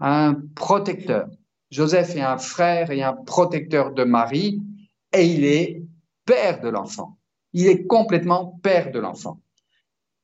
un 0.00 0.34
protecteur. 0.54 1.28
Joseph 1.70 2.14
est 2.14 2.20
un 2.20 2.38
frère 2.38 2.90
et 2.90 3.02
un 3.02 3.12
protecteur 3.12 3.92
de 3.92 4.04
Marie 4.04 4.62
et 5.12 5.26
il 5.26 5.44
est 5.44 5.82
père 6.24 6.60
de 6.60 6.68
l'enfant. 6.68 7.18
Il 7.52 7.66
est 7.66 7.86
complètement 7.86 8.58
père 8.62 8.92
de 8.92 9.00
l'enfant. 9.00 9.40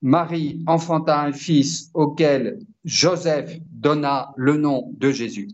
Marie 0.03 0.63
enfanta 0.67 1.21
un 1.21 1.33
fils 1.33 1.91
auquel 1.95 2.59
Joseph 2.85 3.59
donna 3.71 4.33
le 4.37 4.57
nom 4.57 4.93
de 4.97 5.11
Jésus. 5.11 5.49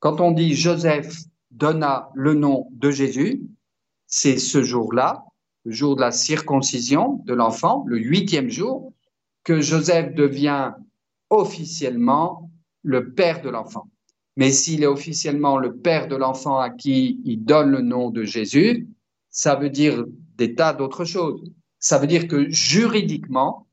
Quand 0.00 0.20
on 0.20 0.32
dit 0.32 0.54
Joseph 0.54 1.14
donna 1.50 2.10
le 2.14 2.34
nom 2.34 2.68
de 2.72 2.90
Jésus, 2.90 3.42
c'est 4.06 4.38
ce 4.38 4.62
jour-là, 4.62 5.24
le 5.64 5.72
jour 5.72 5.96
de 5.96 6.02
la 6.02 6.12
circoncision 6.12 7.22
de 7.24 7.34
l'enfant, 7.34 7.84
le 7.86 7.98
huitième 7.98 8.50
jour, 8.50 8.92
que 9.44 9.60
Joseph 9.60 10.14
devient 10.14 10.72
officiellement 11.30 12.50
le 12.82 13.12
père 13.12 13.42
de 13.42 13.48
l'enfant. 13.48 13.88
Mais 14.36 14.50
s'il 14.50 14.82
est 14.82 14.86
officiellement 14.86 15.56
le 15.56 15.74
père 15.74 16.08
de 16.08 16.16
l'enfant 16.16 16.58
à 16.58 16.68
qui 16.68 17.20
il 17.24 17.44
donne 17.44 17.70
le 17.70 17.80
nom 17.80 18.10
de 18.10 18.22
Jésus, 18.22 18.86
ça 19.30 19.54
veut 19.54 19.70
dire 19.70 20.04
des 20.36 20.54
tas 20.54 20.74
d'autres 20.74 21.04
choses. 21.04 21.42
Ça 21.78 21.98
veut 21.98 22.06
dire 22.06 22.28
que 22.28 22.48
juridiquement, 22.50 23.65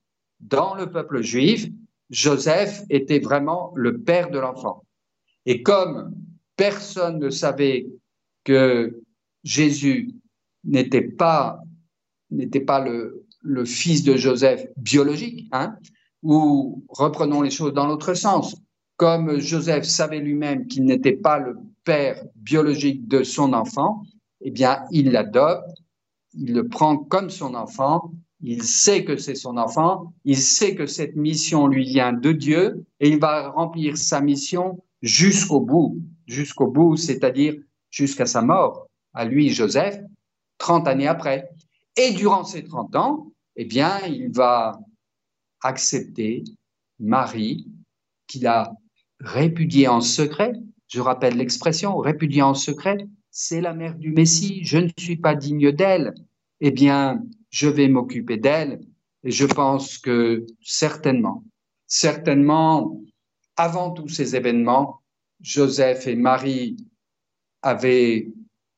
dans 0.49 0.75
le 0.75 0.89
peuple 0.89 1.21
juif, 1.21 1.67
Joseph 2.09 2.83
était 2.89 3.19
vraiment 3.19 3.71
le 3.75 3.99
père 3.99 4.29
de 4.29 4.39
l'enfant. 4.39 4.83
Et 5.45 5.63
comme 5.63 6.13
personne 6.55 7.19
ne 7.19 7.29
savait 7.29 7.87
que 8.43 9.01
Jésus 9.43 10.13
n'était 10.63 11.01
pas, 11.01 11.59
le 12.29 13.65
fils 13.65 14.03
de 14.03 14.15
Joseph 14.15 14.65
biologique, 14.77 15.47
hein, 15.51 15.75
ou 16.21 16.85
reprenons 16.89 17.41
les 17.41 17.51
choses 17.51 17.73
dans 17.73 17.87
l'autre 17.87 18.13
sens, 18.13 18.55
comme 18.97 19.39
Joseph 19.39 19.83
savait 19.83 20.19
lui-même 20.19 20.67
qu'il 20.67 20.85
n'était 20.85 21.17
pas 21.17 21.39
le 21.39 21.57
père 21.83 22.23
biologique 22.35 23.07
de 23.07 23.23
son 23.23 23.53
enfant, 23.53 24.03
eh 24.41 24.51
bien, 24.51 24.83
il 24.91 25.11
l'adopte, 25.11 25.69
il 26.33 26.53
le 26.53 26.67
prend 26.67 26.97
comme 26.97 27.29
son 27.29 27.55
enfant, 27.55 28.13
il 28.45 28.61
sait 28.61 29.05
que 29.05 29.15
c'est 29.15 29.35
son 29.35 29.55
enfant, 29.55 30.13
il 30.25 30.37
sait 30.37 30.75
que 30.75 30.85
cette 30.85 31.15
mission 31.15 31.65
lui 31.67 31.85
vient 31.85 32.11
de 32.11 32.33
Dieu 32.33 32.85
et 32.99 33.09
il 33.09 33.17
va 33.17 33.49
remplir 33.49 33.97
sa 33.97 34.19
mission 34.19 34.83
jusqu'au 35.01 35.61
bout, 35.61 35.97
jusqu'au 36.27 36.67
bout, 36.67 36.97
c'est-à-dire 36.97 37.55
jusqu'à 37.89 38.25
sa 38.25 38.41
mort, 38.41 38.87
à 39.13 39.23
lui, 39.23 39.49
Joseph, 39.49 39.97
30 40.57 40.89
années 40.89 41.07
après. 41.07 41.49
Et 41.95 42.11
durant 42.11 42.43
ces 42.43 42.65
30 42.65 42.95
ans, 42.97 43.31
eh 43.55 43.63
bien, 43.63 43.99
il 44.07 44.29
va 44.33 44.77
accepter 45.61 46.43
Marie, 46.99 47.67
qu'il 48.27 48.45
a 48.47 48.73
répudiée 49.21 49.87
en 49.87 50.01
secret. 50.01 50.53
Je 50.87 50.99
rappelle 50.99 51.37
l'expression, 51.37 51.97
répudiée 51.97 52.41
en 52.41 52.55
secret, 52.55 52.97
c'est 53.31 53.61
la 53.61 53.73
mère 53.73 53.95
du 53.95 54.11
Messie, 54.11 54.65
je 54.65 54.79
ne 54.79 54.89
suis 54.99 55.17
pas 55.17 55.33
digne 55.33 55.71
d'elle, 55.71 56.13
eh 56.59 56.71
bien, 56.71 57.23
je 57.53 57.69
vais 57.69 57.87
m'occuper 57.87 58.37
d'elle. 58.37 58.81
Et 59.23 59.31
je 59.31 59.45
pense 59.45 59.99
que 59.99 60.45
certainement, 60.61 61.45
certainement, 61.87 62.99
avant 63.55 63.91
tous 63.91 64.09
ces 64.09 64.35
événements, 64.35 65.01
Joseph 65.39 66.07
et 66.07 66.15
Marie 66.15 66.75
avaient 67.61 68.27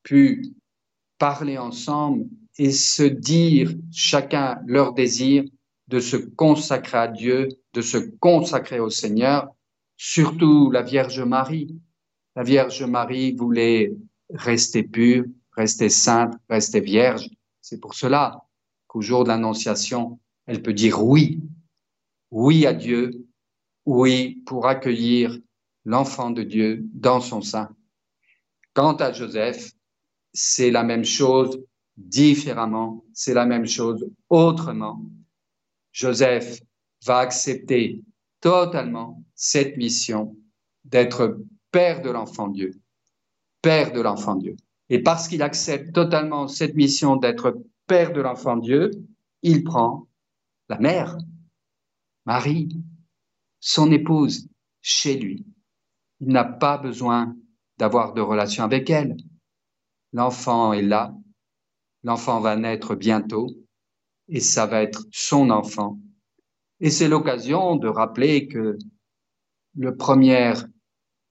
pu 0.02 0.54
parler 1.18 1.56
ensemble 1.58 2.26
et 2.58 2.70
se 2.70 3.02
dire 3.02 3.74
chacun 3.90 4.60
leur 4.66 4.92
désir 4.92 5.44
de 5.88 5.98
se 5.98 6.16
consacrer 6.16 6.98
à 6.98 7.08
Dieu, 7.08 7.48
de 7.72 7.80
se 7.80 7.96
consacrer 7.96 8.78
au 8.78 8.90
Seigneur, 8.90 9.48
surtout 9.96 10.70
la 10.70 10.82
Vierge 10.82 11.22
Marie. 11.22 11.74
La 12.36 12.42
Vierge 12.42 12.82
Marie 12.84 13.32
voulait 13.32 13.94
rester 14.30 14.82
pure, 14.82 15.24
rester 15.52 15.88
sainte, 15.88 16.34
rester 16.50 16.80
vierge. 16.80 17.30
C'est 17.62 17.80
pour 17.80 17.94
cela 17.94 18.45
qu'au 18.96 19.02
jour 19.02 19.24
de 19.24 19.28
l'Annonciation, 19.28 20.18
elle 20.46 20.62
peut 20.62 20.72
dire 20.72 21.04
oui, 21.04 21.42
oui 22.30 22.64
à 22.64 22.72
Dieu, 22.72 23.26
oui 23.84 24.42
pour 24.46 24.66
accueillir 24.66 25.38
l'enfant 25.84 26.30
de 26.30 26.42
Dieu 26.42 26.82
dans 26.94 27.20
son 27.20 27.42
sein. 27.42 27.68
Quant 28.72 28.94
à 28.94 29.12
Joseph, 29.12 29.72
c'est 30.32 30.70
la 30.70 30.82
même 30.82 31.04
chose 31.04 31.62
différemment, 31.98 33.04
c'est 33.12 33.34
la 33.34 33.44
même 33.44 33.66
chose 33.66 34.10
autrement. 34.30 35.02
Joseph 35.92 36.62
va 37.04 37.18
accepter 37.18 38.02
totalement 38.40 39.22
cette 39.34 39.76
mission 39.76 40.34
d'être 40.84 41.38
père 41.70 42.00
de 42.00 42.08
l'enfant 42.08 42.48
Dieu. 42.48 42.80
Père 43.60 43.92
de 43.92 44.00
l'enfant 44.00 44.36
Dieu. 44.36 44.56
Et 44.88 45.02
parce 45.02 45.28
qu'il 45.28 45.42
accepte 45.42 45.92
totalement 45.92 46.48
cette 46.48 46.74
mission 46.74 47.16
d'être 47.16 47.58
Père 47.86 48.12
de 48.12 48.20
l'enfant 48.20 48.56
Dieu, 48.56 48.90
il 49.42 49.62
prend 49.62 50.08
la 50.68 50.78
mère, 50.78 51.16
Marie, 52.24 52.68
son 53.60 53.92
épouse, 53.92 54.48
chez 54.80 55.16
lui. 55.16 55.46
Il 56.20 56.28
n'a 56.28 56.44
pas 56.44 56.78
besoin 56.78 57.36
d'avoir 57.78 58.14
de 58.14 58.20
relation 58.20 58.64
avec 58.64 58.90
elle. 58.90 59.16
L'enfant 60.12 60.72
est 60.72 60.82
là, 60.82 61.14
l'enfant 62.02 62.40
va 62.40 62.56
naître 62.56 62.94
bientôt, 62.94 63.48
et 64.28 64.40
ça 64.40 64.66
va 64.66 64.82
être 64.82 65.04
son 65.12 65.50
enfant. 65.50 65.98
Et 66.80 66.90
c'est 66.90 67.08
l'occasion 67.08 67.76
de 67.76 67.88
rappeler 67.88 68.48
que 68.48 68.78
le 69.76 69.96
premier 69.96 70.54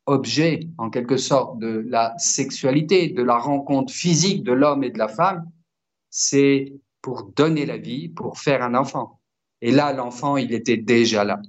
objet, 0.06 0.70
en 0.78 0.89
quelque 0.89 1.18
sorte, 1.18 1.60
de 1.60 1.84
la 1.88 2.14
sexualité, 2.18 3.10
de 3.10 3.24
la 3.24 3.38
rencontre 3.38 3.91
physique 3.91 4.43
de 4.43 4.53
l'homme 4.53 4.84
et 4.84 4.91
de 4.91 4.97
la 4.97 5.08
femme, 5.08 5.49
c'est 6.18 6.72
pour 7.01 7.24
donner 7.36 7.66
la 7.66 7.76
vie, 7.76 8.07
pour 8.07 8.39
faire 8.39 8.63
un 8.63 8.74
enfant. 8.74 9.20
Et 9.61 9.72
là, 9.72 9.91
l'enfant, 9.91 10.38
il 10.38 10.53
était 10.53 10.78
déjà 10.78 11.26
là. 11.26 11.41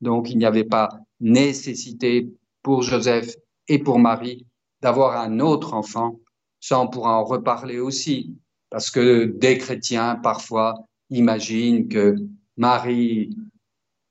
Donc, 0.00 0.28
il 0.28 0.38
n'y 0.38 0.44
avait 0.44 0.64
pas 0.64 0.88
nécessité 1.20 2.28
pour 2.64 2.82
Joseph 2.82 3.36
et 3.68 3.78
pour 3.78 4.00
Marie 4.00 4.44
d'avoir 4.82 5.20
un 5.20 5.38
autre 5.38 5.72
enfant. 5.72 6.18
Ça, 6.58 6.80
on 6.80 6.86
en 6.86 7.22
reparler 7.22 7.78
aussi, 7.78 8.36
parce 8.70 8.90
que 8.90 9.26
des 9.26 9.56
chrétiens, 9.56 10.16
parfois, 10.16 10.74
imaginent 11.10 11.86
que 11.86 12.16
Marie, 12.56 13.30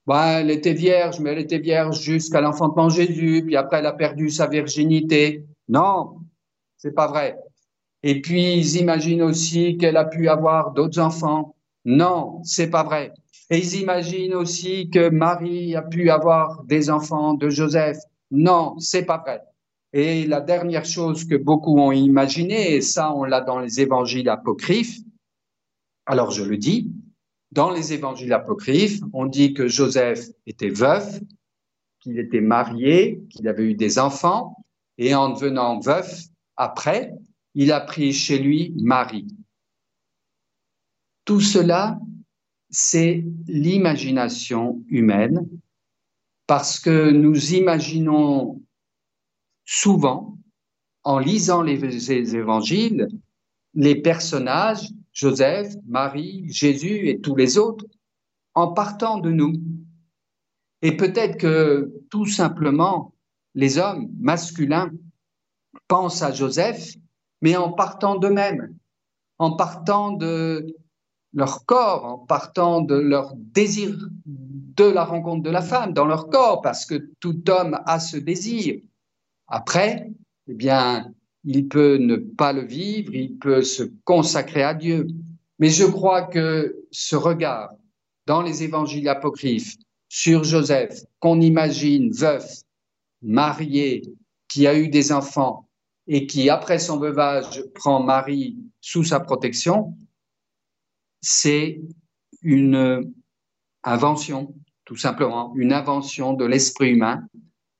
bah, 0.06 0.40
elle 0.40 0.50
était 0.50 0.72
vierge, 0.72 1.20
mais 1.20 1.32
elle 1.32 1.40
était 1.40 1.58
vierge 1.58 2.00
jusqu'à 2.00 2.40
l'enfantement 2.40 2.88
Jésus, 2.88 3.42
puis 3.44 3.56
après 3.56 3.80
elle 3.80 3.86
a 3.86 3.92
perdu 3.92 4.30
sa 4.30 4.46
virginité. 4.46 5.44
Non, 5.68 6.20
c'est 6.78 6.94
pas 6.94 7.08
vrai. 7.08 7.36
Et 8.02 8.20
puis 8.20 8.54
ils 8.54 8.76
imaginent 8.76 9.22
aussi 9.22 9.76
qu'elle 9.76 9.96
a 9.96 10.04
pu 10.04 10.28
avoir 10.28 10.72
d'autres 10.72 11.00
enfants. 11.00 11.56
Non, 11.84 12.40
c'est 12.44 12.70
pas 12.70 12.84
vrai. 12.84 13.12
Et 13.50 13.58
ils 13.58 13.80
imaginent 13.80 14.34
aussi 14.34 14.90
que 14.90 15.08
Marie 15.08 15.74
a 15.74 15.82
pu 15.82 16.10
avoir 16.10 16.64
des 16.64 16.90
enfants 16.90 17.34
de 17.34 17.48
Joseph. 17.48 17.98
Non, 18.30 18.78
c'est 18.78 19.04
pas 19.04 19.18
vrai. 19.18 19.42
Et 19.92 20.26
la 20.26 20.40
dernière 20.40 20.84
chose 20.84 21.24
que 21.24 21.34
beaucoup 21.34 21.78
ont 21.78 21.92
imaginé, 21.92 22.74
et 22.74 22.82
ça 22.82 23.14
on 23.14 23.24
l'a 23.24 23.40
dans 23.40 23.58
les 23.58 23.80
évangiles 23.80 24.28
apocryphes, 24.28 24.98
alors 26.04 26.30
je 26.30 26.44
le 26.44 26.58
dis, 26.58 26.92
dans 27.52 27.70
les 27.70 27.94
évangiles 27.94 28.34
apocryphes, 28.34 29.00
on 29.14 29.24
dit 29.24 29.54
que 29.54 29.66
Joseph 29.66 30.26
était 30.46 30.68
veuf, 30.68 31.20
qu'il 32.00 32.18
était 32.18 32.42
marié, 32.42 33.22
qu'il 33.30 33.48
avait 33.48 33.64
eu 33.64 33.74
des 33.74 33.98
enfants, 33.98 34.56
et 34.98 35.14
en 35.14 35.30
devenant 35.30 35.80
veuf, 35.80 36.24
après, 36.56 37.14
il 37.58 37.72
a 37.72 37.80
pris 37.80 38.12
chez 38.12 38.38
lui 38.38 38.72
Marie. 38.76 39.26
Tout 41.24 41.40
cela, 41.40 41.98
c'est 42.70 43.24
l'imagination 43.48 44.84
humaine, 44.86 45.44
parce 46.46 46.78
que 46.78 47.10
nous 47.10 47.54
imaginons 47.54 48.62
souvent, 49.64 50.38
en 51.02 51.18
lisant 51.18 51.62
les 51.62 52.12
évangiles, 52.12 53.08
les 53.74 53.96
personnages 53.96 54.92
Joseph, 55.12 55.74
Marie, 55.88 56.44
Jésus 56.52 57.08
et 57.08 57.20
tous 57.20 57.34
les 57.34 57.58
autres 57.58 57.86
en 58.54 58.72
partant 58.72 59.18
de 59.18 59.32
nous. 59.32 59.54
Et 60.82 60.96
peut-être 60.96 61.36
que 61.38 61.92
tout 62.08 62.26
simplement, 62.26 63.14
les 63.56 63.78
hommes 63.78 64.08
masculins 64.20 64.92
pensent 65.88 66.22
à 66.22 66.30
Joseph, 66.30 66.94
mais 67.40 67.56
en 67.56 67.72
partant 67.72 68.16
d'eux-mêmes, 68.16 68.74
en 69.38 69.52
partant 69.52 70.12
de 70.12 70.74
leur 71.32 71.64
corps, 71.66 72.04
en 72.04 72.18
partant 72.18 72.80
de 72.80 72.96
leur 72.96 73.34
désir 73.36 73.96
de 74.26 74.84
la 74.84 75.04
rencontre 75.04 75.42
de 75.42 75.50
la 75.50 75.62
femme 75.62 75.92
dans 75.92 76.06
leur 76.06 76.28
corps, 76.28 76.62
parce 76.62 76.86
que 76.86 77.10
tout 77.20 77.42
homme 77.50 77.78
a 77.84 78.00
ce 78.00 78.16
désir. 78.16 78.80
Après, 79.48 80.10
eh 80.46 80.54
bien, 80.54 81.12
il 81.44 81.68
peut 81.68 81.96
ne 81.96 82.16
pas 82.16 82.52
le 82.52 82.64
vivre, 82.64 83.14
il 83.14 83.38
peut 83.38 83.62
se 83.62 83.82
consacrer 84.04 84.62
à 84.62 84.74
Dieu. 84.74 85.06
Mais 85.58 85.70
je 85.70 85.84
crois 85.84 86.22
que 86.22 86.84
ce 86.90 87.16
regard 87.16 87.72
dans 88.26 88.42
les 88.42 88.62
évangiles 88.62 89.08
apocryphes 89.08 89.76
sur 90.08 90.44
Joseph, 90.44 91.00
qu'on 91.18 91.40
imagine 91.40 92.12
veuf, 92.12 92.62
marié, 93.22 94.02
qui 94.48 94.66
a 94.66 94.78
eu 94.78 94.88
des 94.88 95.12
enfants 95.12 95.67
et 96.08 96.26
qui, 96.26 96.48
après 96.48 96.78
son 96.78 96.98
veuvage, 96.98 97.62
prend 97.74 98.02
Marie 98.02 98.56
sous 98.80 99.04
sa 99.04 99.20
protection, 99.20 99.94
c'est 101.20 101.80
une 102.42 103.12
invention, 103.84 104.54
tout 104.86 104.96
simplement, 104.96 105.52
une 105.54 105.72
invention 105.72 106.32
de 106.32 106.46
l'esprit 106.46 106.92
humain, 106.92 107.26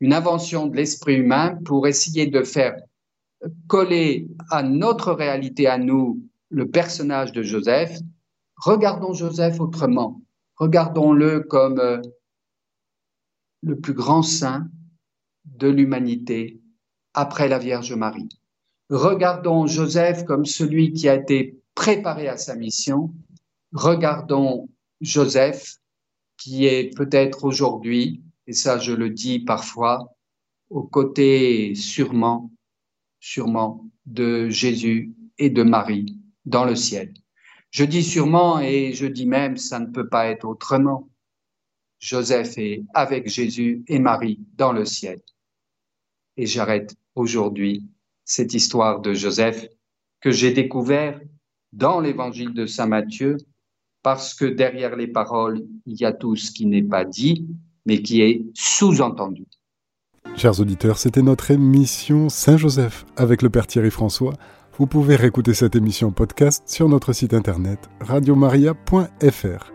une 0.01 0.13
invention 0.13 0.67
de 0.67 0.77
l'esprit 0.77 1.15
humain 1.15 1.59
pour 1.65 1.87
essayer 1.89 2.27
de 2.27 2.43
faire 2.43 2.77
coller 3.67 4.29
à 4.51 4.63
notre 4.63 5.13
réalité, 5.13 5.67
à 5.67 5.79
nous, 5.79 6.23
le 6.51 6.71
personnage 6.71 7.33
de 7.33 7.43
Joseph. 7.43 7.99
Regardons 8.57 9.15
Joseph 9.15 9.59
autrement. 9.59 10.21
Regardons-le 10.57 11.41
comme 11.41 11.79
euh, 11.79 12.01
le 13.63 13.79
plus 13.79 13.95
grand 13.95 14.23
saint 14.23 14.69
de 15.45 15.69
l'humanité 15.69 16.61
après 17.19 17.49
la 17.49 17.59
Vierge 17.59 17.93
Marie. 17.95 18.29
Regardons 18.91 19.67
Joseph 19.67 20.25
comme 20.25 20.47
celui 20.47 20.93
qui 20.93 21.09
a 21.09 21.17
été 21.17 21.59
préparé 21.75 22.29
à 22.29 22.37
sa 22.37 22.55
mission. 22.55 23.13
Regardons 23.73 24.69
Joseph 25.01 25.79
qui 26.37 26.67
est 26.67 26.97
peut-être 26.97 27.43
aujourd'hui, 27.43 28.23
et 28.47 28.53
ça 28.53 28.79
je 28.79 28.93
le 28.93 29.11
dis 29.11 29.41
parfois, 29.41 30.15
aux 30.71 30.85
côtés 30.85 31.75
sûrement, 31.75 32.53
sûrement 33.19 33.85
de 34.07 34.49
Jésus 34.49 35.13
et 35.39 35.51
de 35.51 35.65
Marie 35.65 36.21
dans 36.45 36.65
le 36.65 36.77
ciel. 36.77 37.13
Je 37.71 37.85
dis 37.85 38.05
sûrement 38.05 38.61
et 38.61 38.93
je 38.93 39.07
dis 39.07 39.27
même 39.27 39.57
ça 39.57 39.81
ne 39.81 39.87
peut 39.87 40.09
pas 40.09 40.29
être 40.29 40.45
autrement. 40.45 41.09
Joseph 41.99 42.57
est 42.59 42.85
avec 42.95 43.29
Jésus 43.29 43.83
et 43.89 43.99
Marie 43.99 44.39
dans 44.55 44.73
le 44.73 44.85
ciel. 44.85 45.21
Et 46.37 46.47
j'arrête 46.47 46.95
aujourd'hui 47.19 47.85
cette 48.25 48.55
histoire 48.55 49.01
de 49.01 49.15
Joseph 49.15 49.67
que 50.21 50.31
j'ai 50.31 50.53
découvert 50.53 51.21
dans 51.73 52.01
l'évangile 52.01 52.53
de 52.55 52.67
Saint 52.67 52.87
Matthieu 52.87 53.37
parce 54.03 54.35
que 54.35 54.45
derrière 54.45 54.97
les 54.97 55.07
paroles, 55.09 55.65
il 55.87 56.01
y 56.01 56.05
a 56.05 56.13
tout 56.13 56.37
ce 56.37 56.51
qui 56.51 56.67
n'est 56.67 56.83
pas 56.83 57.05
dit, 57.05 57.47
mais 57.85 58.03
qui 58.03 58.23
est 58.23 58.45
sous-entendu. 58.55 59.45
Chers 60.37 60.61
auditeurs, 60.61 60.99
c'était 60.99 61.23
notre 61.23 61.51
émission 61.51 62.29
Saint-Joseph 62.29 63.07
avec 63.17 63.43
le 63.43 63.51
Père 63.51 63.67
Thierry 63.67 63.91
François. 63.91 64.35
Vous 64.79 64.87
pouvez 64.87 65.17
réécouter 65.17 65.55
cette 65.55 65.75
émission 65.75 66.13
podcast 66.13 66.63
sur 66.69 66.89
notre 66.89 67.13
site 67.13 67.35
internet 67.35 67.89
radiomaria.fr. 68.01 69.73